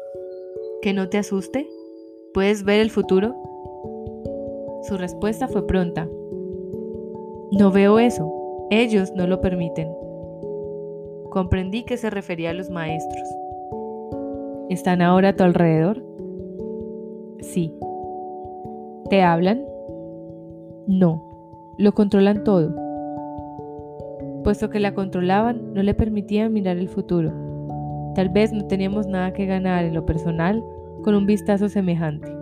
que 0.83 0.93
no 0.93 1.09
te 1.09 1.19
asuste? 1.19 1.67
¿Puedes 2.33 2.63
ver 2.63 2.79
el 2.79 2.91
futuro? 2.91 3.35
Su 4.83 4.97
respuesta 4.97 5.49
fue 5.49 5.67
pronta. 5.67 6.09
No 7.51 7.73
veo 7.73 7.99
eso. 7.99 8.33
Ellos 8.71 9.13
no 9.17 9.27
lo 9.27 9.41
permiten. 9.41 9.89
Comprendí 11.31 11.85
que 11.85 11.97
se 11.97 12.09
refería 12.09 12.51
a 12.51 12.55
los 12.55 12.71
maestros. 12.71 13.29
¿Están 14.71 15.03
ahora 15.03 15.31
a 15.31 15.37
tu 15.37 15.43
alrededor? 15.43 16.05
Sí. 17.41 17.75
¿Te 19.11 19.23
hablan? 19.23 19.65
No. 20.87 21.75
Lo 21.79 21.93
controlan 21.93 22.45
todo. 22.45 22.86
Puesto 24.47 24.71
que 24.71 24.79
la 24.79 24.95
controlaban, 24.95 25.75
no 25.75 25.83
le 25.83 25.93
permitían 25.93 26.53
mirar 26.53 26.77
el 26.77 26.89
futuro. 26.89 27.33
Tal 28.15 28.29
vez 28.29 28.53
no 28.53 28.65
teníamos 28.69 29.09
nada 29.09 29.33
que 29.33 29.45
ganar 29.45 29.85
en 29.85 29.93
lo 29.93 30.07
personal 30.07 30.63
con 31.03 31.17
un 31.17 31.27
vistazo 31.27 31.69
semejante. 31.69 32.33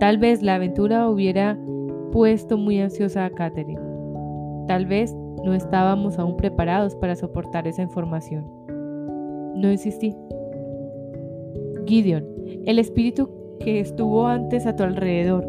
Tal 0.00 0.18
vez 0.18 0.42
la 0.42 0.56
aventura 0.56 1.08
hubiera 1.08 1.56
puesto 2.10 2.58
muy 2.58 2.80
ansiosa 2.80 3.24
a 3.24 3.30
Catherine. 3.30 3.80
Tal 4.66 4.86
vez 4.86 5.14
no 5.44 5.54
estábamos 5.54 6.18
aún 6.18 6.36
preparados 6.36 6.96
para 6.96 7.14
soportar 7.14 7.68
esa 7.68 7.82
información. 7.82 8.44
No 9.54 9.70
insistí. 9.70 10.12
Gideon, 11.86 12.24
el 12.64 12.80
espíritu 12.80 13.30
que 13.60 13.78
estuvo 13.78 14.26
antes 14.26 14.66
a 14.66 14.74
tu 14.74 14.82
alrededor. 14.82 15.48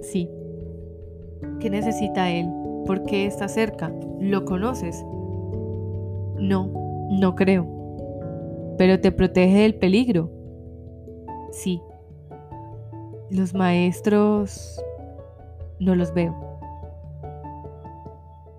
Sí. 0.00 0.28
¿Qué 1.60 1.70
necesita 1.70 2.28
él? 2.32 2.63
¿Por 2.86 3.04
qué 3.04 3.26
está 3.26 3.48
cerca? 3.48 3.92
¿Lo 4.20 4.44
conoces? 4.44 5.04
No, 6.38 6.70
no 7.10 7.34
creo. 7.34 7.66
Pero 8.76 9.00
te 9.00 9.12
protege 9.12 9.60
del 9.60 9.74
peligro. 9.74 10.30
Sí. 11.52 11.80
Los 13.30 13.54
maestros 13.54 14.82
no 15.80 15.94
los 15.94 16.12
veo. 16.12 16.34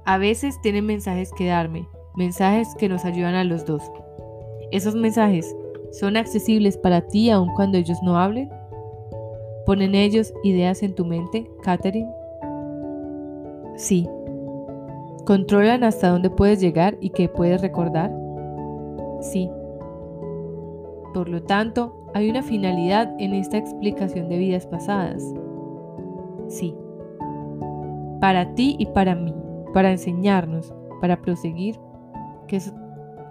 A 0.06 0.18
veces 0.18 0.60
tienen 0.62 0.86
mensajes 0.86 1.32
que 1.34 1.48
darme, 1.48 1.88
mensajes 2.16 2.76
que 2.78 2.90
nos 2.90 3.06
ayudan 3.06 3.36
a 3.36 3.44
los 3.44 3.66
dos. 3.66 3.82
¿Esos 4.72 4.96
mensajes 4.96 5.56
son 5.92 6.18
accesibles 6.18 6.78
para 6.78 7.02
ti 7.02 7.30
aun 7.30 7.54
cuando 7.56 7.78
ellos 7.78 7.98
no 8.04 8.18
hablen? 8.18 8.50
¿Ponen 9.66 9.96
ellos 9.96 10.34
ideas 10.44 10.84
en 10.84 10.94
tu 10.94 11.06
mente, 11.06 11.50
Catherine? 11.64 12.10
Sí. 13.76 14.08
¿Controlan 15.26 15.84
hasta 15.84 16.10
dónde 16.10 16.30
puedes 16.30 16.60
llegar 16.60 16.98
y 17.00 17.10
qué 17.10 17.30
puedes 17.30 17.62
recordar? 17.62 18.12
Sí. 19.22 19.50
Por 21.14 21.30
lo 21.30 21.42
tanto, 21.44 22.06
¿Hay 22.16 22.30
una 22.30 22.44
finalidad 22.44 23.14
en 23.20 23.34
esta 23.34 23.58
explicación 23.58 24.30
de 24.30 24.38
vidas 24.38 24.66
pasadas? 24.66 25.22
Sí. 26.48 26.74
Para 28.22 28.56
ti 28.56 28.78
y 28.80 28.86
para 28.86 29.16
mí, 29.16 29.34
para 29.74 29.92
enseñarnos, 29.92 30.74
para 31.02 31.22
proseguir, 31.22 31.78
que 32.48 32.62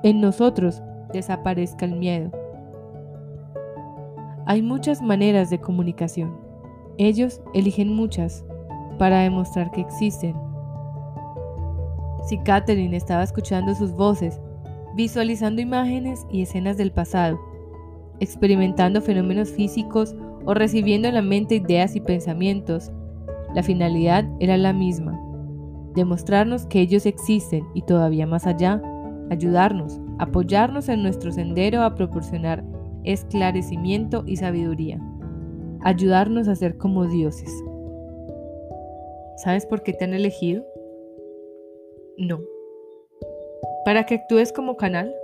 en 0.03 0.21
nosotros 0.21 0.83
desaparezca 1.15 1.87
el 1.87 1.97
miedo. 1.97 2.31
Hay 4.45 4.61
muchas 4.61 5.01
maneras 5.01 5.49
de 5.49 5.63
comunicación. 5.63 6.37
Ellos 6.99 7.41
eligen 7.55 7.91
muchas 7.91 8.45
para 8.97 9.21
demostrar 9.21 9.71
que 9.71 9.81
existen. 9.81 10.35
Si 12.27 12.39
Catherine 12.39 12.97
estaba 12.97 13.23
escuchando 13.23 13.75
sus 13.75 13.93
voces, 13.93 14.41
visualizando 14.95 15.61
imágenes 15.61 16.27
y 16.31 16.43
escenas 16.43 16.77
del 16.77 16.93
pasado, 16.93 17.39
experimentando 18.21 19.03
fenómenos 19.03 19.51
físicos 19.51 20.15
o 20.47 20.55
recibiendo 20.55 21.09
en 21.09 21.15
la 21.15 21.23
mente 21.23 21.57
ideas 21.57 21.97
y 21.97 22.01
pensamientos, 22.01 22.91
la 23.55 23.63
finalidad 23.63 24.25
era 24.41 24.57
la 24.57 24.73
misma, 24.73 25.21
demostrarnos 25.95 26.67
que 26.67 26.81
ellos 26.81 27.07
existen 27.07 27.65
y 27.75 27.83
todavía 27.83 28.27
más 28.27 28.47
allá, 28.47 28.83
ayudarnos, 29.31 30.01
apoyarnos 30.19 30.89
en 30.89 31.03
nuestro 31.03 31.33
sendero 31.33 31.83
a 31.83 31.95
proporcionar 31.95 32.65
esclarecimiento 33.05 34.25
y 34.27 34.37
sabiduría, 34.37 34.99
ayudarnos 35.83 36.49
a 36.49 36.57
ser 36.57 36.79
como 36.79 37.07
dioses. 37.07 37.51
¿Sabes 39.37 39.67
por 39.67 39.83
qué 39.83 39.93
te 39.93 40.05
han 40.05 40.15
elegido? 40.15 40.65
No. 42.17 42.41
¿Para 43.85 44.07
que 44.07 44.15
actúes 44.15 44.53
como 44.53 44.77
canal? 44.77 45.15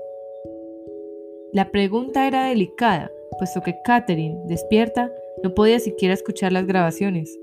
La 1.53 1.71
pregunta 1.71 2.27
era 2.27 2.49
delicada, 2.49 3.11
puesto 3.39 3.61
que 3.61 3.81
Catherine, 3.85 4.41
despierta, 4.47 5.13
no 5.43 5.55
podía 5.55 5.79
siquiera 5.79 6.15
escuchar 6.15 6.53
las 6.53 6.67
grabaciones. 6.67 7.39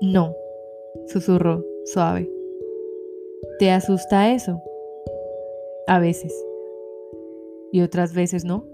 No, 0.00 0.34
susurró 1.06 1.64
suave. 1.84 2.30
¿Te 3.58 3.70
asusta 3.70 4.32
eso? 4.32 4.62
A 5.86 5.98
veces. 5.98 6.32
¿Y 7.72 7.80
otras 7.80 8.14
veces 8.14 8.44
no? 8.44 8.64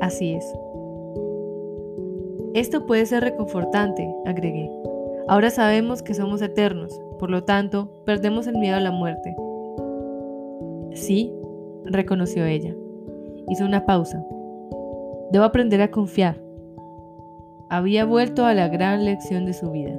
Así 0.00 0.34
es. 0.34 0.44
Esto 2.54 2.86
puede 2.86 3.06
ser 3.06 3.22
reconfortante, 3.22 4.08
agregué. 4.24 4.70
Ahora 5.28 5.50
sabemos 5.50 6.02
que 6.02 6.14
somos 6.14 6.40
eternos, 6.40 6.98
por 7.18 7.30
lo 7.30 7.44
tanto, 7.44 7.90
perdemos 8.06 8.46
el 8.46 8.56
miedo 8.56 8.76
a 8.76 8.80
la 8.80 8.90
muerte. 8.90 9.36
Sí, 10.92 11.32
reconoció 11.84 12.44
ella. 12.46 12.74
Hizo 13.48 13.64
una 13.64 13.84
pausa. 13.84 14.24
Debo 15.30 15.44
aprender 15.44 15.82
a 15.82 15.90
confiar. 15.90 16.40
Había 17.68 18.06
vuelto 18.06 18.46
a 18.46 18.54
la 18.54 18.68
gran 18.68 19.04
lección 19.04 19.44
de 19.44 19.52
su 19.52 19.70
vida. 19.70 19.98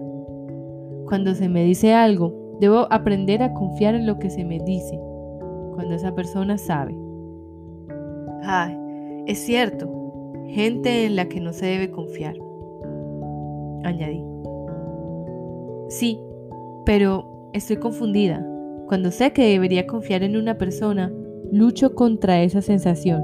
Cuando 1.06 1.36
se 1.36 1.50
me 1.50 1.64
dice 1.64 1.94
algo, 1.94 2.34
debo 2.60 2.88
aprender 2.92 3.44
a 3.44 3.54
confiar 3.54 3.96
en 3.96 4.06
lo 4.06 4.18
que 4.18 4.30
se 4.30 4.44
me 4.44 4.60
dice, 4.60 5.00
cuando 5.74 5.94
esa 5.94 6.16
persona 6.16 6.58
sabe. 6.58 6.98
Ay, 8.44 8.78
es 9.28 9.40
cierto, 9.40 9.88
gente 10.50 11.06
en 11.06 11.16
la 11.16 11.30
que 11.30 11.40
no 11.40 11.54
se 11.54 11.66
debe 11.66 11.92
confiar, 11.92 12.36
añadí. 13.84 14.24
Sí, 15.90 16.20
pero 16.86 17.50
estoy 17.54 17.78
confundida. 17.78 18.46
Cuando 18.88 19.12
sé 19.12 19.34
que 19.34 19.44
debería 19.44 19.86
confiar 19.88 20.24
en 20.24 20.36
una 20.36 20.58
persona, 20.58 21.12
lucho 21.52 21.96
contra 21.96 22.42
esa 22.42 22.62
sensación 22.62 23.24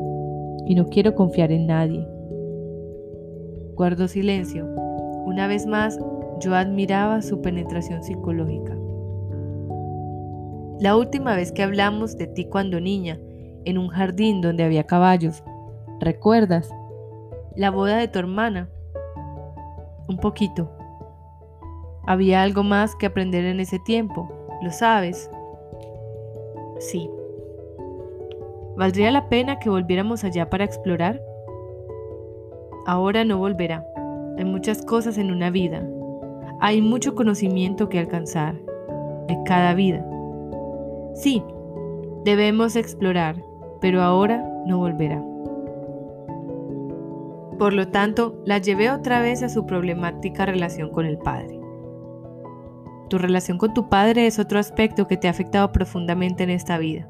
y 0.67 0.75
no 0.75 0.87
quiero 0.87 1.15
confiar 1.15 1.51
en 1.51 1.67
nadie. 1.67 2.07
Guardo 3.75 4.07
silencio. 4.07 4.65
Una 5.25 5.47
vez 5.47 5.65
más, 5.65 5.99
yo 6.39 6.55
admiraba 6.55 7.21
su 7.21 7.41
penetración 7.41 8.03
psicológica. 8.03 8.77
La 10.79 10.95
última 10.97 11.35
vez 11.35 11.51
que 11.51 11.63
hablamos 11.63 12.17
de 12.17 12.27
ti 12.27 12.45
cuando 12.45 12.79
niña, 12.79 13.19
en 13.63 13.77
un 13.77 13.87
jardín 13.87 14.41
donde 14.41 14.63
había 14.63 14.83
caballos, 14.83 15.43
¿recuerdas? 15.99 16.69
La 17.55 17.71
boda 17.71 17.95
de 17.95 18.09
tu 18.09 18.19
hermana. 18.19 18.67
Un 20.09 20.17
poquito. 20.17 20.69
Había 22.05 22.43
algo 22.43 22.63
más 22.63 22.95
que 22.97 23.05
aprender 23.05 23.45
en 23.45 23.61
ese 23.61 23.79
tiempo, 23.79 24.29
¿lo 24.61 24.71
sabes? 24.71 25.31
Sí. 26.79 27.09
¿Valdría 28.75 29.09
la 29.11 29.29
pena 29.29 29.57
que 29.57 29.69
volviéramos 29.69 30.25
allá 30.25 30.49
para 30.49 30.65
explorar? 30.65 31.21
Ahora 32.85 33.23
no 33.23 33.37
volverá. 33.37 33.85
Hay 34.37 34.43
muchas 34.43 34.81
cosas 34.81 35.17
en 35.17 35.31
una 35.31 35.49
vida. 35.49 35.81
Hay 36.59 36.81
mucho 36.81 37.15
conocimiento 37.15 37.87
que 37.87 37.99
alcanzar. 37.99 38.55
En 39.29 39.43
cada 39.45 39.73
vida. 39.73 40.05
Sí, 41.13 41.41
debemos 42.25 42.75
explorar, 42.75 43.41
pero 43.79 44.01
ahora 44.01 44.45
no 44.65 44.77
volverá. 44.77 45.23
Por 47.57 47.73
lo 47.73 47.87
tanto, 47.87 48.41
la 48.45 48.57
llevé 48.57 48.91
otra 48.91 49.21
vez 49.21 49.41
a 49.41 49.49
su 49.49 49.65
problemática 49.65 50.45
relación 50.45 50.89
con 50.89 51.05
el 51.05 51.17
padre. 51.17 51.59
Tu 53.09 53.17
relación 53.17 53.57
con 53.57 53.73
tu 53.73 53.87
padre 53.87 54.27
es 54.27 54.39
otro 54.39 54.59
aspecto 54.59 55.07
que 55.07 55.15
te 55.15 55.27
ha 55.27 55.31
afectado 55.31 55.71
profundamente 55.71 56.43
en 56.43 56.49
esta 56.49 56.77
vida. 56.77 57.07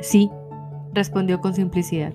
Sí, 0.00 0.30
respondió 0.92 1.40
con 1.40 1.54
simplicidad. 1.54 2.14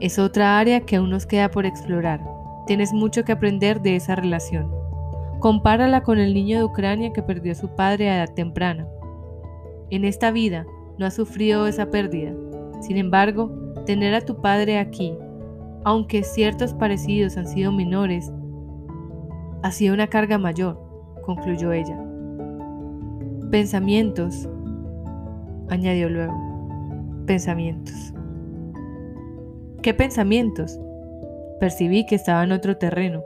Es 0.00 0.18
otra 0.18 0.58
área 0.58 0.80
que 0.80 0.96
aún 0.96 1.10
nos 1.10 1.24
queda 1.24 1.50
por 1.50 1.66
explorar. 1.66 2.20
Tienes 2.66 2.92
mucho 2.92 3.24
que 3.24 3.32
aprender 3.32 3.80
de 3.80 3.96
esa 3.96 4.16
relación. 4.16 4.70
Compárala 5.40 6.02
con 6.02 6.18
el 6.18 6.34
niño 6.34 6.58
de 6.58 6.64
Ucrania 6.64 7.12
que 7.12 7.22
perdió 7.22 7.52
a 7.52 7.56
su 7.56 7.74
padre 7.74 8.10
a 8.10 8.16
edad 8.16 8.34
temprana. 8.34 8.86
En 9.90 10.04
esta 10.04 10.30
vida 10.30 10.66
no 10.98 11.06
ha 11.06 11.10
sufrido 11.10 11.66
esa 11.66 11.90
pérdida. 11.90 12.32
Sin 12.80 12.96
embargo, 12.96 13.50
tener 13.86 14.14
a 14.14 14.22
tu 14.22 14.40
padre 14.40 14.78
aquí, 14.78 15.14
aunque 15.84 16.22
ciertos 16.22 16.74
parecidos 16.74 17.36
han 17.36 17.46
sido 17.46 17.72
menores, 17.72 18.32
ha 19.62 19.70
sido 19.72 19.94
una 19.94 20.08
carga 20.08 20.38
mayor 20.38 20.84
concluyó 21.24 21.72
ella. 21.72 21.98
Pensamientos, 23.50 24.48
añadió 25.68 26.08
luego. 26.08 26.34
Pensamientos. 27.26 28.12
¿Qué 29.82 29.94
pensamientos? 29.94 30.78
Percibí 31.60 32.06
que 32.06 32.14
estaba 32.14 32.44
en 32.44 32.52
otro 32.52 32.76
terreno. 32.76 33.22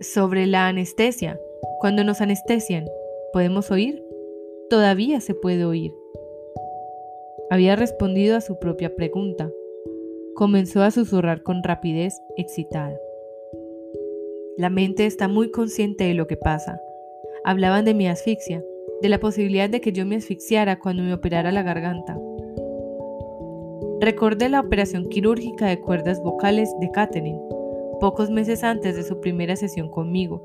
Sobre 0.00 0.46
la 0.46 0.68
anestesia. 0.68 1.38
Cuando 1.80 2.04
nos 2.04 2.20
anestesian, 2.20 2.86
¿podemos 3.32 3.70
oír? 3.70 4.04
Todavía 4.68 5.20
se 5.20 5.34
puede 5.34 5.64
oír. 5.64 5.92
Había 7.50 7.74
respondido 7.74 8.36
a 8.36 8.40
su 8.40 8.58
propia 8.58 8.94
pregunta. 8.94 9.50
Comenzó 10.40 10.82
a 10.82 10.90
susurrar 10.90 11.42
con 11.42 11.62
rapidez 11.62 12.22
excitada. 12.38 12.96
La 14.56 14.70
mente 14.70 15.04
está 15.04 15.28
muy 15.28 15.50
consciente 15.50 16.04
de 16.04 16.14
lo 16.14 16.26
que 16.26 16.38
pasa. 16.38 16.80
Hablaban 17.44 17.84
de 17.84 17.92
mi 17.92 18.08
asfixia, 18.08 18.64
de 19.02 19.10
la 19.10 19.20
posibilidad 19.20 19.68
de 19.68 19.82
que 19.82 19.92
yo 19.92 20.06
me 20.06 20.16
asfixiara 20.16 20.78
cuando 20.78 21.02
me 21.02 21.12
operara 21.12 21.52
la 21.52 21.62
garganta. 21.62 22.18
Recordé 24.00 24.48
la 24.48 24.60
operación 24.60 25.10
quirúrgica 25.10 25.66
de 25.66 25.78
cuerdas 25.78 26.22
vocales 26.22 26.74
de 26.80 26.90
Catherine, 26.90 27.42
pocos 28.00 28.30
meses 28.30 28.64
antes 28.64 28.96
de 28.96 29.02
su 29.02 29.20
primera 29.20 29.56
sesión 29.56 29.90
conmigo. 29.90 30.42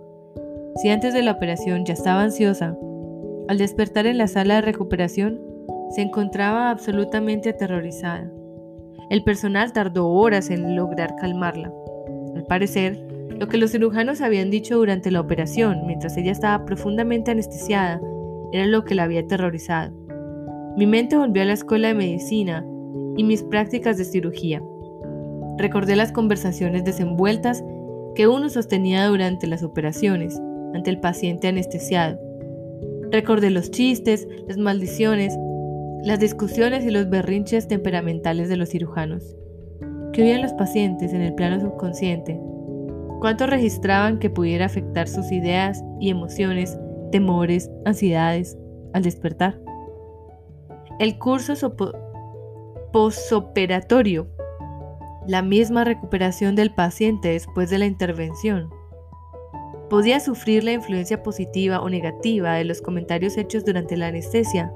Si 0.75 0.89
antes 0.89 1.13
de 1.13 1.21
la 1.21 1.31
operación 1.31 1.85
ya 1.85 1.93
estaba 1.93 2.21
ansiosa, 2.21 2.77
al 3.47 3.57
despertar 3.57 4.07
en 4.07 4.17
la 4.17 4.27
sala 4.27 4.55
de 4.55 4.61
recuperación, 4.63 5.39
se 5.91 6.01
encontraba 6.01 6.69
absolutamente 6.69 7.51
aterrorizada. 7.51 8.29
El 9.09 9.23
personal 9.23 9.71
tardó 9.73 10.09
horas 10.09 10.49
en 10.49 10.75
lograr 10.75 11.15
calmarla. 11.15 11.71
Al 12.35 12.45
parecer, 12.45 12.97
lo 13.37 13.47
que 13.47 13.57
los 13.57 13.71
cirujanos 13.71 14.21
habían 14.21 14.49
dicho 14.49 14.77
durante 14.77 15.11
la 15.11 15.21
operación, 15.21 15.85
mientras 15.85 16.17
ella 16.17 16.31
estaba 16.31 16.65
profundamente 16.65 17.31
anestesiada, 17.31 18.01
era 18.51 18.65
lo 18.65 18.85
que 18.85 18.95
la 18.95 19.03
había 19.03 19.21
aterrorizado. 19.21 19.93
Mi 20.77 20.87
mente 20.87 21.17
volvió 21.17 21.43
a 21.43 21.45
la 21.45 21.53
escuela 21.53 21.89
de 21.89 21.93
medicina 21.93 22.65
y 23.17 23.23
mis 23.23 23.43
prácticas 23.43 23.97
de 23.97 24.05
cirugía. 24.05 24.61
Recordé 25.57 25.95
las 25.95 26.11
conversaciones 26.11 26.83
desenvueltas 26.83 27.63
que 28.15 28.27
uno 28.27 28.49
sostenía 28.49 29.05
durante 29.07 29.47
las 29.47 29.63
operaciones 29.63 30.39
ante 30.73 30.89
el 30.89 30.99
paciente 30.99 31.47
anestesiado. 31.47 32.19
Recordé 33.11 33.49
los 33.49 33.71
chistes, 33.71 34.27
las 34.47 34.57
maldiciones, 34.57 35.37
las 36.05 36.19
discusiones 36.19 36.85
y 36.85 36.91
los 36.91 37.09
berrinches 37.09 37.67
temperamentales 37.67 38.47
de 38.47 38.55
los 38.55 38.69
cirujanos. 38.69 39.35
que 40.13 40.21
oían 40.23 40.41
los 40.41 40.53
pacientes 40.53 41.11
en 41.11 41.19
el 41.19 41.35
plano 41.35 41.59
subconsciente 41.59 42.39
cuánto 43.19 43.47
registraban 43.47 44.19
que 44.19 44.29
pudiera 44.29 44.67
afectar 44.67 45.07
sus 45.07 45.31
ideas 45.31 45.83
y 45.99 46.11
emociones, 46.11 46.77
temores, 47.11 47.71
ansiedades 47.83 48.55
al 48.93 49.01
despertar. 49.01 49.59
El 50.99 51.17
curso 51.17 51.75
posoperatorio, 52.93 54.27
la 55.27 55.41
misma 55.41 55.83
recuperación 55.83 56.55
del 56.55 56.73
paciente 56.73 57.29
después 57.29 57.69
de 57.69 57.79
la 57.79 57.87
intervención. 57.87 58.69
podía 59.89 60.19
sufrir 60.19 60.63
la 60.63 60.73
influencia 60.73 61.23
positiva 61.23 61.79
o 61.79 61.89
negativa 61.89 62.53
de 62.53 62.63
los 62.63 62.81
comentarios 62.81 63.37
hechos 63.37 63.65
durante 63.65 63.97
la 63.97 64.07
anestesia. 64.07 64.71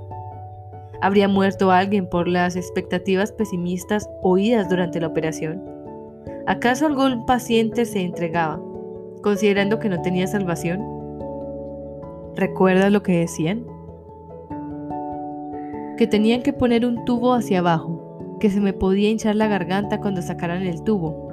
¿Habría 1.02 1.28
muerto 1.28 1.72
alguien 1.72 2.10
por 2.10 2.28
las 2.28 2.56
expectativas 2.56 3.32
pesimistas 3.32 4.10
oídas 4.22 4.70
durante 4.70 5.00
la 5.00 5.08
operación? 5.08 5.64
¿Acaso 6.48 6.86
algún 6.86 7.26
paciente 7.26 7.86
se 7.86 8.02
entregaba, 8.02 8.62
considerando 9.22 9.80
que 9.80 9.90
no 9.90 10.02
tenía 10.02 10.28
salvación? 10.28 10.82
¿Recuerdas 12.36 12.92
lo 12.92 13.04
que 13.04 13.20
decían? 13.20 13.66
Que 15.98 16.08
tenían 16.08 16.42
que 16.42 16.54
poner 16.54 16.86
un 16.86 17.06
tubo 17.06 17.34
hacia 17.34 17.60
abajo, 17.60 18.38
que 18.40 18.50
se 18.50 18.62
me 18.62 18.74
podía 18.74 19.10
hinchar 19.10 19.36
la 19.36 19.48
garganta 19.48 20.00
cuando 20.00 20.22
sacaran 20.22 20.64
el 20.64 20.84
tubo. 20.84 21.30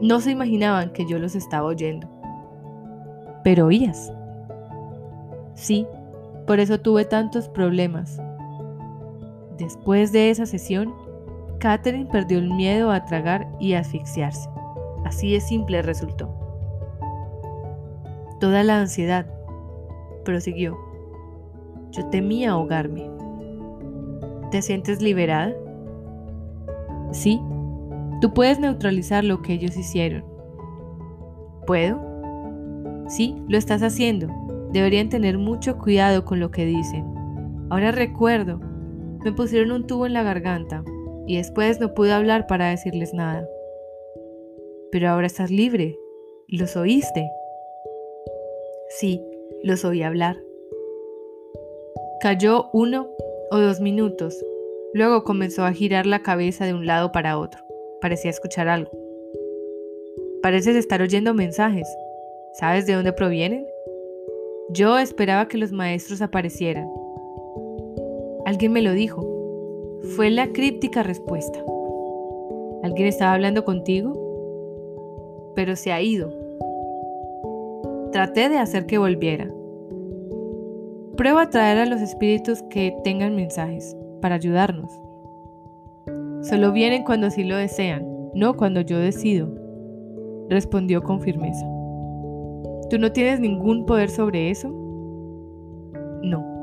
No 0.00 0.20
se 0.20 0.32
imaginaban 0.32 0.92
que 0.92 1.06
yo 1.06 1.18
los 1.18 1.34
estaba 1.34 1.66
oyendo 1.66 2.16
pero 3.46 3.66
oías. 3.66 4.12
Sí, 5.54 5.86
por 6.48 6.58
eso 6.58 6.80
tuve 6.80 7.04
tantos 7.04 7.48
problemas. 7.48 8.20
Después 9.58 10.12
de 10.12 10.30
esa 10.30 10.46
sesión, 10.46 10.94
Catherine 11.58 12.06
perdió 12.06 12.38
el 12.38 12.52
miedo 12.52 12.90
a 12.90 13.04
tragar 13.04 13.48
y 13.58 13.72
asfixiarse. 13.72 14.48
Así 15.04 15.32
de 15.32 15.40
simple 15.40 15.82
resultó. 15.82 16.34
Toda 18.40 18.62
la 18.64 18.80
ansiedad, 18.80 19.26
prosiguió. 20.24 20.76
Yo 21.90 22.06
temía 22.06 22.50
ahogarme. 22.50 23.10
¿Te 24.50 24.60
sientes 24.60 25.00
liberada? 25.00 25.54
Sí, 27.12 27.40
tú 28.20 28.34
puedes 28.34 28.58
neutralizar 28.58 29.24
lo 29.24 29.40
que 29.40 29.54
ellos 29.54 29.76
hicieron. 29.76 30.24
¿Puedo? 31.66 31.98
Sí, 33.08 33.36
lo 33.48 33.56
estás 33.56 33.82
haciendo. 33.82 34.28
Deberían 34.72 35.08
tener 35.08 35.38
mucho 35.38 35.78
cuidado 35.78 36.24
con 36.24 36.40
lo 36.40 36.50
que 36.50 36.66
dicen. 36.66 37.06
Ahora 37.70 37.92
recuerdo, 37.92 38.60
me 39.24 39.32
pusieron 39.32 39.72
un 39.72 39.86
tubo 39.86 40.06
en 40.06 40.12
la 40.12 40.22
garganta 40.22 40.84
y 41.26 41.36
después 41.36 41.80
no 41.80 41.94
pude 41.94 42.12
hablar 42.12 42.46
para 42.46 42.70
decirles 42.70 43.12
nada. 43.14 43.48
Pero 44.92 45.08
ahora 45.08 45.26
estás 45.26 45.50
libre. 45.50 45.98
¿Los 46.48 46.76
oíste? 46.76 47.30
Sí, 48.88 49.20
los 49.62 49.84
oí 49.84 50.02
hablar. 50.02 50.36
Cayó 52.20 52.70
uno 52.72 53.08
o 53.50 53.58
dos 53.58 53.80
minutos. 53.80 54.42
Luego 54.94 55.24
comenzó 55.24 55.64
a 55.64 55.72
girar 55.72 56.06
la 56.06 56.22
cabeza 56.22 56.64
de 56.64 56.74
un 56.74 56.86
lado 56.86 57.12
para 57.12 57.38
otro. 57.38 57.60
Parecía 58.00 58.30
escuchar 58.30 58.68
algo. 58.68 58.90
Pareces 60.42 60.76
estar 60.76 61.02
oyendo 61.02 61.34
mensajes, 61.34 61.88
¿Sabes 62.58 62.86
de 62.86 62.94
dónde 62.94 63.12
provienen? 63.12 63.66
Yo 64.70 64.98
esperaba 64.98 65.46
que 65.46 65.58
los 65.58 65.72
maestros 65.72 66.22
aparecieran. 66.22 66.88
Alguien 68.46 68.72
me 68.72 68.80
lo 68.80 68.92
dijo. 68.92 69.26
Fue 70.14 70.30
la 70.30 70.52
críptica 70.52 71.02
respuesta. 71.02 71.58
¿Alguien 72.84 73.08
estaba 73.08 73.32
hablando 73.32 73.64
contigo? 73.64 74.12
Pero 75.56 75.74
se 75.74 75.90
ha 75.90 76.00
ido. 76.00 76.32
Traté 78.12 78.48
de 78.48 78.58
hacer 78.58 78.86
que 78.86 78.98
volviera. 78.98 79.50
Prueba 81.16 81.42
a 81.42 81.50
traer 81.50 81.78
a 81.78 81.86
los 81.86 82.00
espíritus 82.00 82.62
que 82.70 82.96
tengan 83.02 83.34
mensajes 83.34 83.96
para 84.22 84.36
ayudarnos. 84.36 84.92
Solo 86.42 86.70
vienen 86.70 87.02
cuando 87.02 87.26
así 87.26 87.42
lo 87.42 87.56
desean, 87.56 88.06
no 88.32 88.56
cuando 88.56 88.80
yo 88.80 89.00
decido, 89.00 89.48
respondió 90.48 91.02
con 91.02 91.20
firmeza. 91.20 91.66
¿Tú 92.90 92.98
no 93.00 93.10
tienes 93.10 93.40
ningún 93.40 93.86
poder 93.86 94.08
sobre 94.08 94.50
eso? 94.50 94.68
No. 96.22 96.55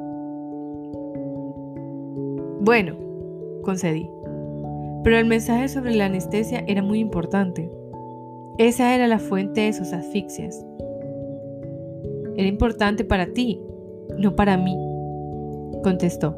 Bueno, 2.65 2.95
concedí. 3.63 4.09
Pero 5.03 5.17
el 5.17 5.25
mensaje 5.25 5.67
sobre 5.67 5.95
la 5.95 6.05
anestesia 6.05 6.63
era 6.65 6.81
muy 6.81 6.99
importante. 6.99 7.69
Esa 8.57 8.95
era 8.95 9.05
la 9.05 9.19
fuente 9.19 9.61
de 9.61 9.73
sus 9.73 9.91
asfixias. 9.91 10.65
Era 12.37 12.47
importante 12.47 13.03
para 13.03 13.25
ti, 13.33 13.59
no 14.17 14.37
para 14.37 14.55
mí, 14.55 14.77
contestó. 15.83 16.37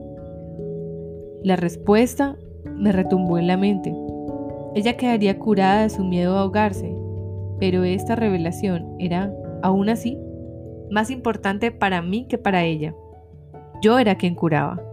La 1.44 1.58
respuesta 1.58 2.36
me 2.74 2.92
retumbó 2.92 3.38
en 3.38 3.46
la 3.46 3.58
mente. 3.58 3.96
Ella 4.74 4.98
quedaría 4.98 5.38
curada 5.38 5.84
de 5.84 5.92
su 5.92 6.04
miedo 6.04 6.38
a 6.38 6.42
ahogarse, 6.42 6.92
pero 7.60 7.84
esta 7.84 8.16
revelación 8.16 8.96
era 8.98 9.32
aún 9.62 9.90
así, 9.90 10.18
más 10.90 11.12
importante 11.12 11.72
para 11.72 12.02
mí 12.02 12.26
que 12.28 12.40
para 12.40 12.64
ella. 12.64 12.96
Yo 13.84 14.00
era 14.00 14.16
quien 14.16 14.34
curaba. 14.34 14.85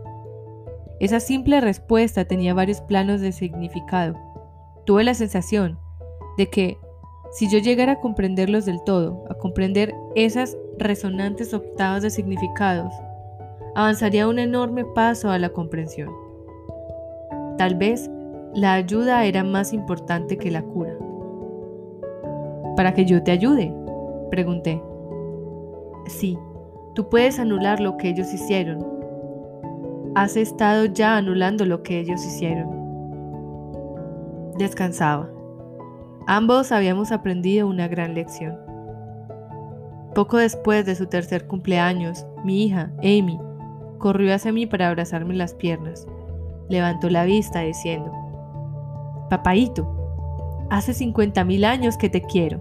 Esa 1.02 1.18
simple 1.18 1.60
respuesta 1.60 2.24
tenía 2.24 2.54
varios 2.54 2.80
planos 2.80 3.20
de 3.20 3.32
significado. 3.32 4.14
Tuve 4.86 5.02
la 5.02 5.14
sensación 5.14 5.76
de 6.38 6.48
que 6.48 6.78
si 7.32 7.50
yo 7.50 7.58
llegara 7.58 7.92
a 7.92 8.00
comprenderlos 8.00 8.66
del 8.66 8.82
todo, 8.84 9.24
a 9.28 9.34
comprender 9.34 9.92
esas 10.14 10.56
resonantes 10.78 11.52
octavas 11.52 12.02
de 12.02 12.10
significados, 12.10 12.94
avanzaría 13.74 14.28
un 14.28 14.38
enorme 14.38 14.84
paso 14.84 15.30
a 15.30 15.38
la 15.38 15.48
comprensión. 15.48 16.08
Tal 17.58 17.74
vez 17.74 18.08
la 18.54 18.74
ayuda 18.74 19.24
era 19.24 19.42
más 19.42 19.72
importante 19.72 20.38
que 20.38 20.52
la 20.52 20.62
cura. 20.62 20.96
Para 22.76 22.94
que 22.94 23.04
yo 23.06 23.22
te 23.24 23.32
ayude, 23.32 23.74
Pregunté. 24.30 24.80
Sí, 26.06 26.38
tú 26.94 27.10
puedes 27.10 27.38
anular 27.38 27.80
lo 27.80 27.98
que 27.98 28.08
ellos 28.08 28.32
hicieron. 28.32 28.91
Has 30.14 30.36
estado 30.36 30.84
ya 30.84 31.16
anulando 31.16 31.64
lo 31.64 31.82
que 31.82 31.98
ellos 31.98 32.22
hicieron. 32.22 32.68
Descansaba. 34.58 35.30
Ambos 36.26 36.70
habíamos 36.70 37.12
aprendido 37.12 37.66
una 37.66 37.88
gran 37.88 38.14
lección. 38.14 38.58
Poco 40.14 40.36
después 40.36 40.84
de 40.84 40.96
su 40.96 41.06
tercer 41.06 41.46
cumpleaños, 41.46 42.26
mi 42.44 42.66
hija, 42.66 42.92
Amy, 42.98 43.40
corrió 43.96 44.34
hacia 44.34 44.52
mí 44.52 44.66
para 44.66 44.88
abrazarme 44.88 45.32
las 45.32 45.54
piernas. 45.54 46.06
Levantó 46.68 47.08
la 47.08 47.24
vista 47.24 47.60
diciendo, 47.60 48.12
Papaito, 49.30 50.66
hace 50.68 50.92
50.000 50.92 51.64
años 51.64 51.96
que 51.96 52.10
te 52.10 52.20
quiero. 52.20 52.60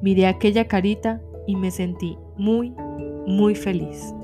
Miré 0.00 0.28
aquella 0.28 0.68
carita 0.68 1.20
y 1.48 1.56
me 1.56 1.72
sentí 1.72 2.16
muy, 2.36 2.72
muy 3.26 3.56
feliz. 3.56 4.14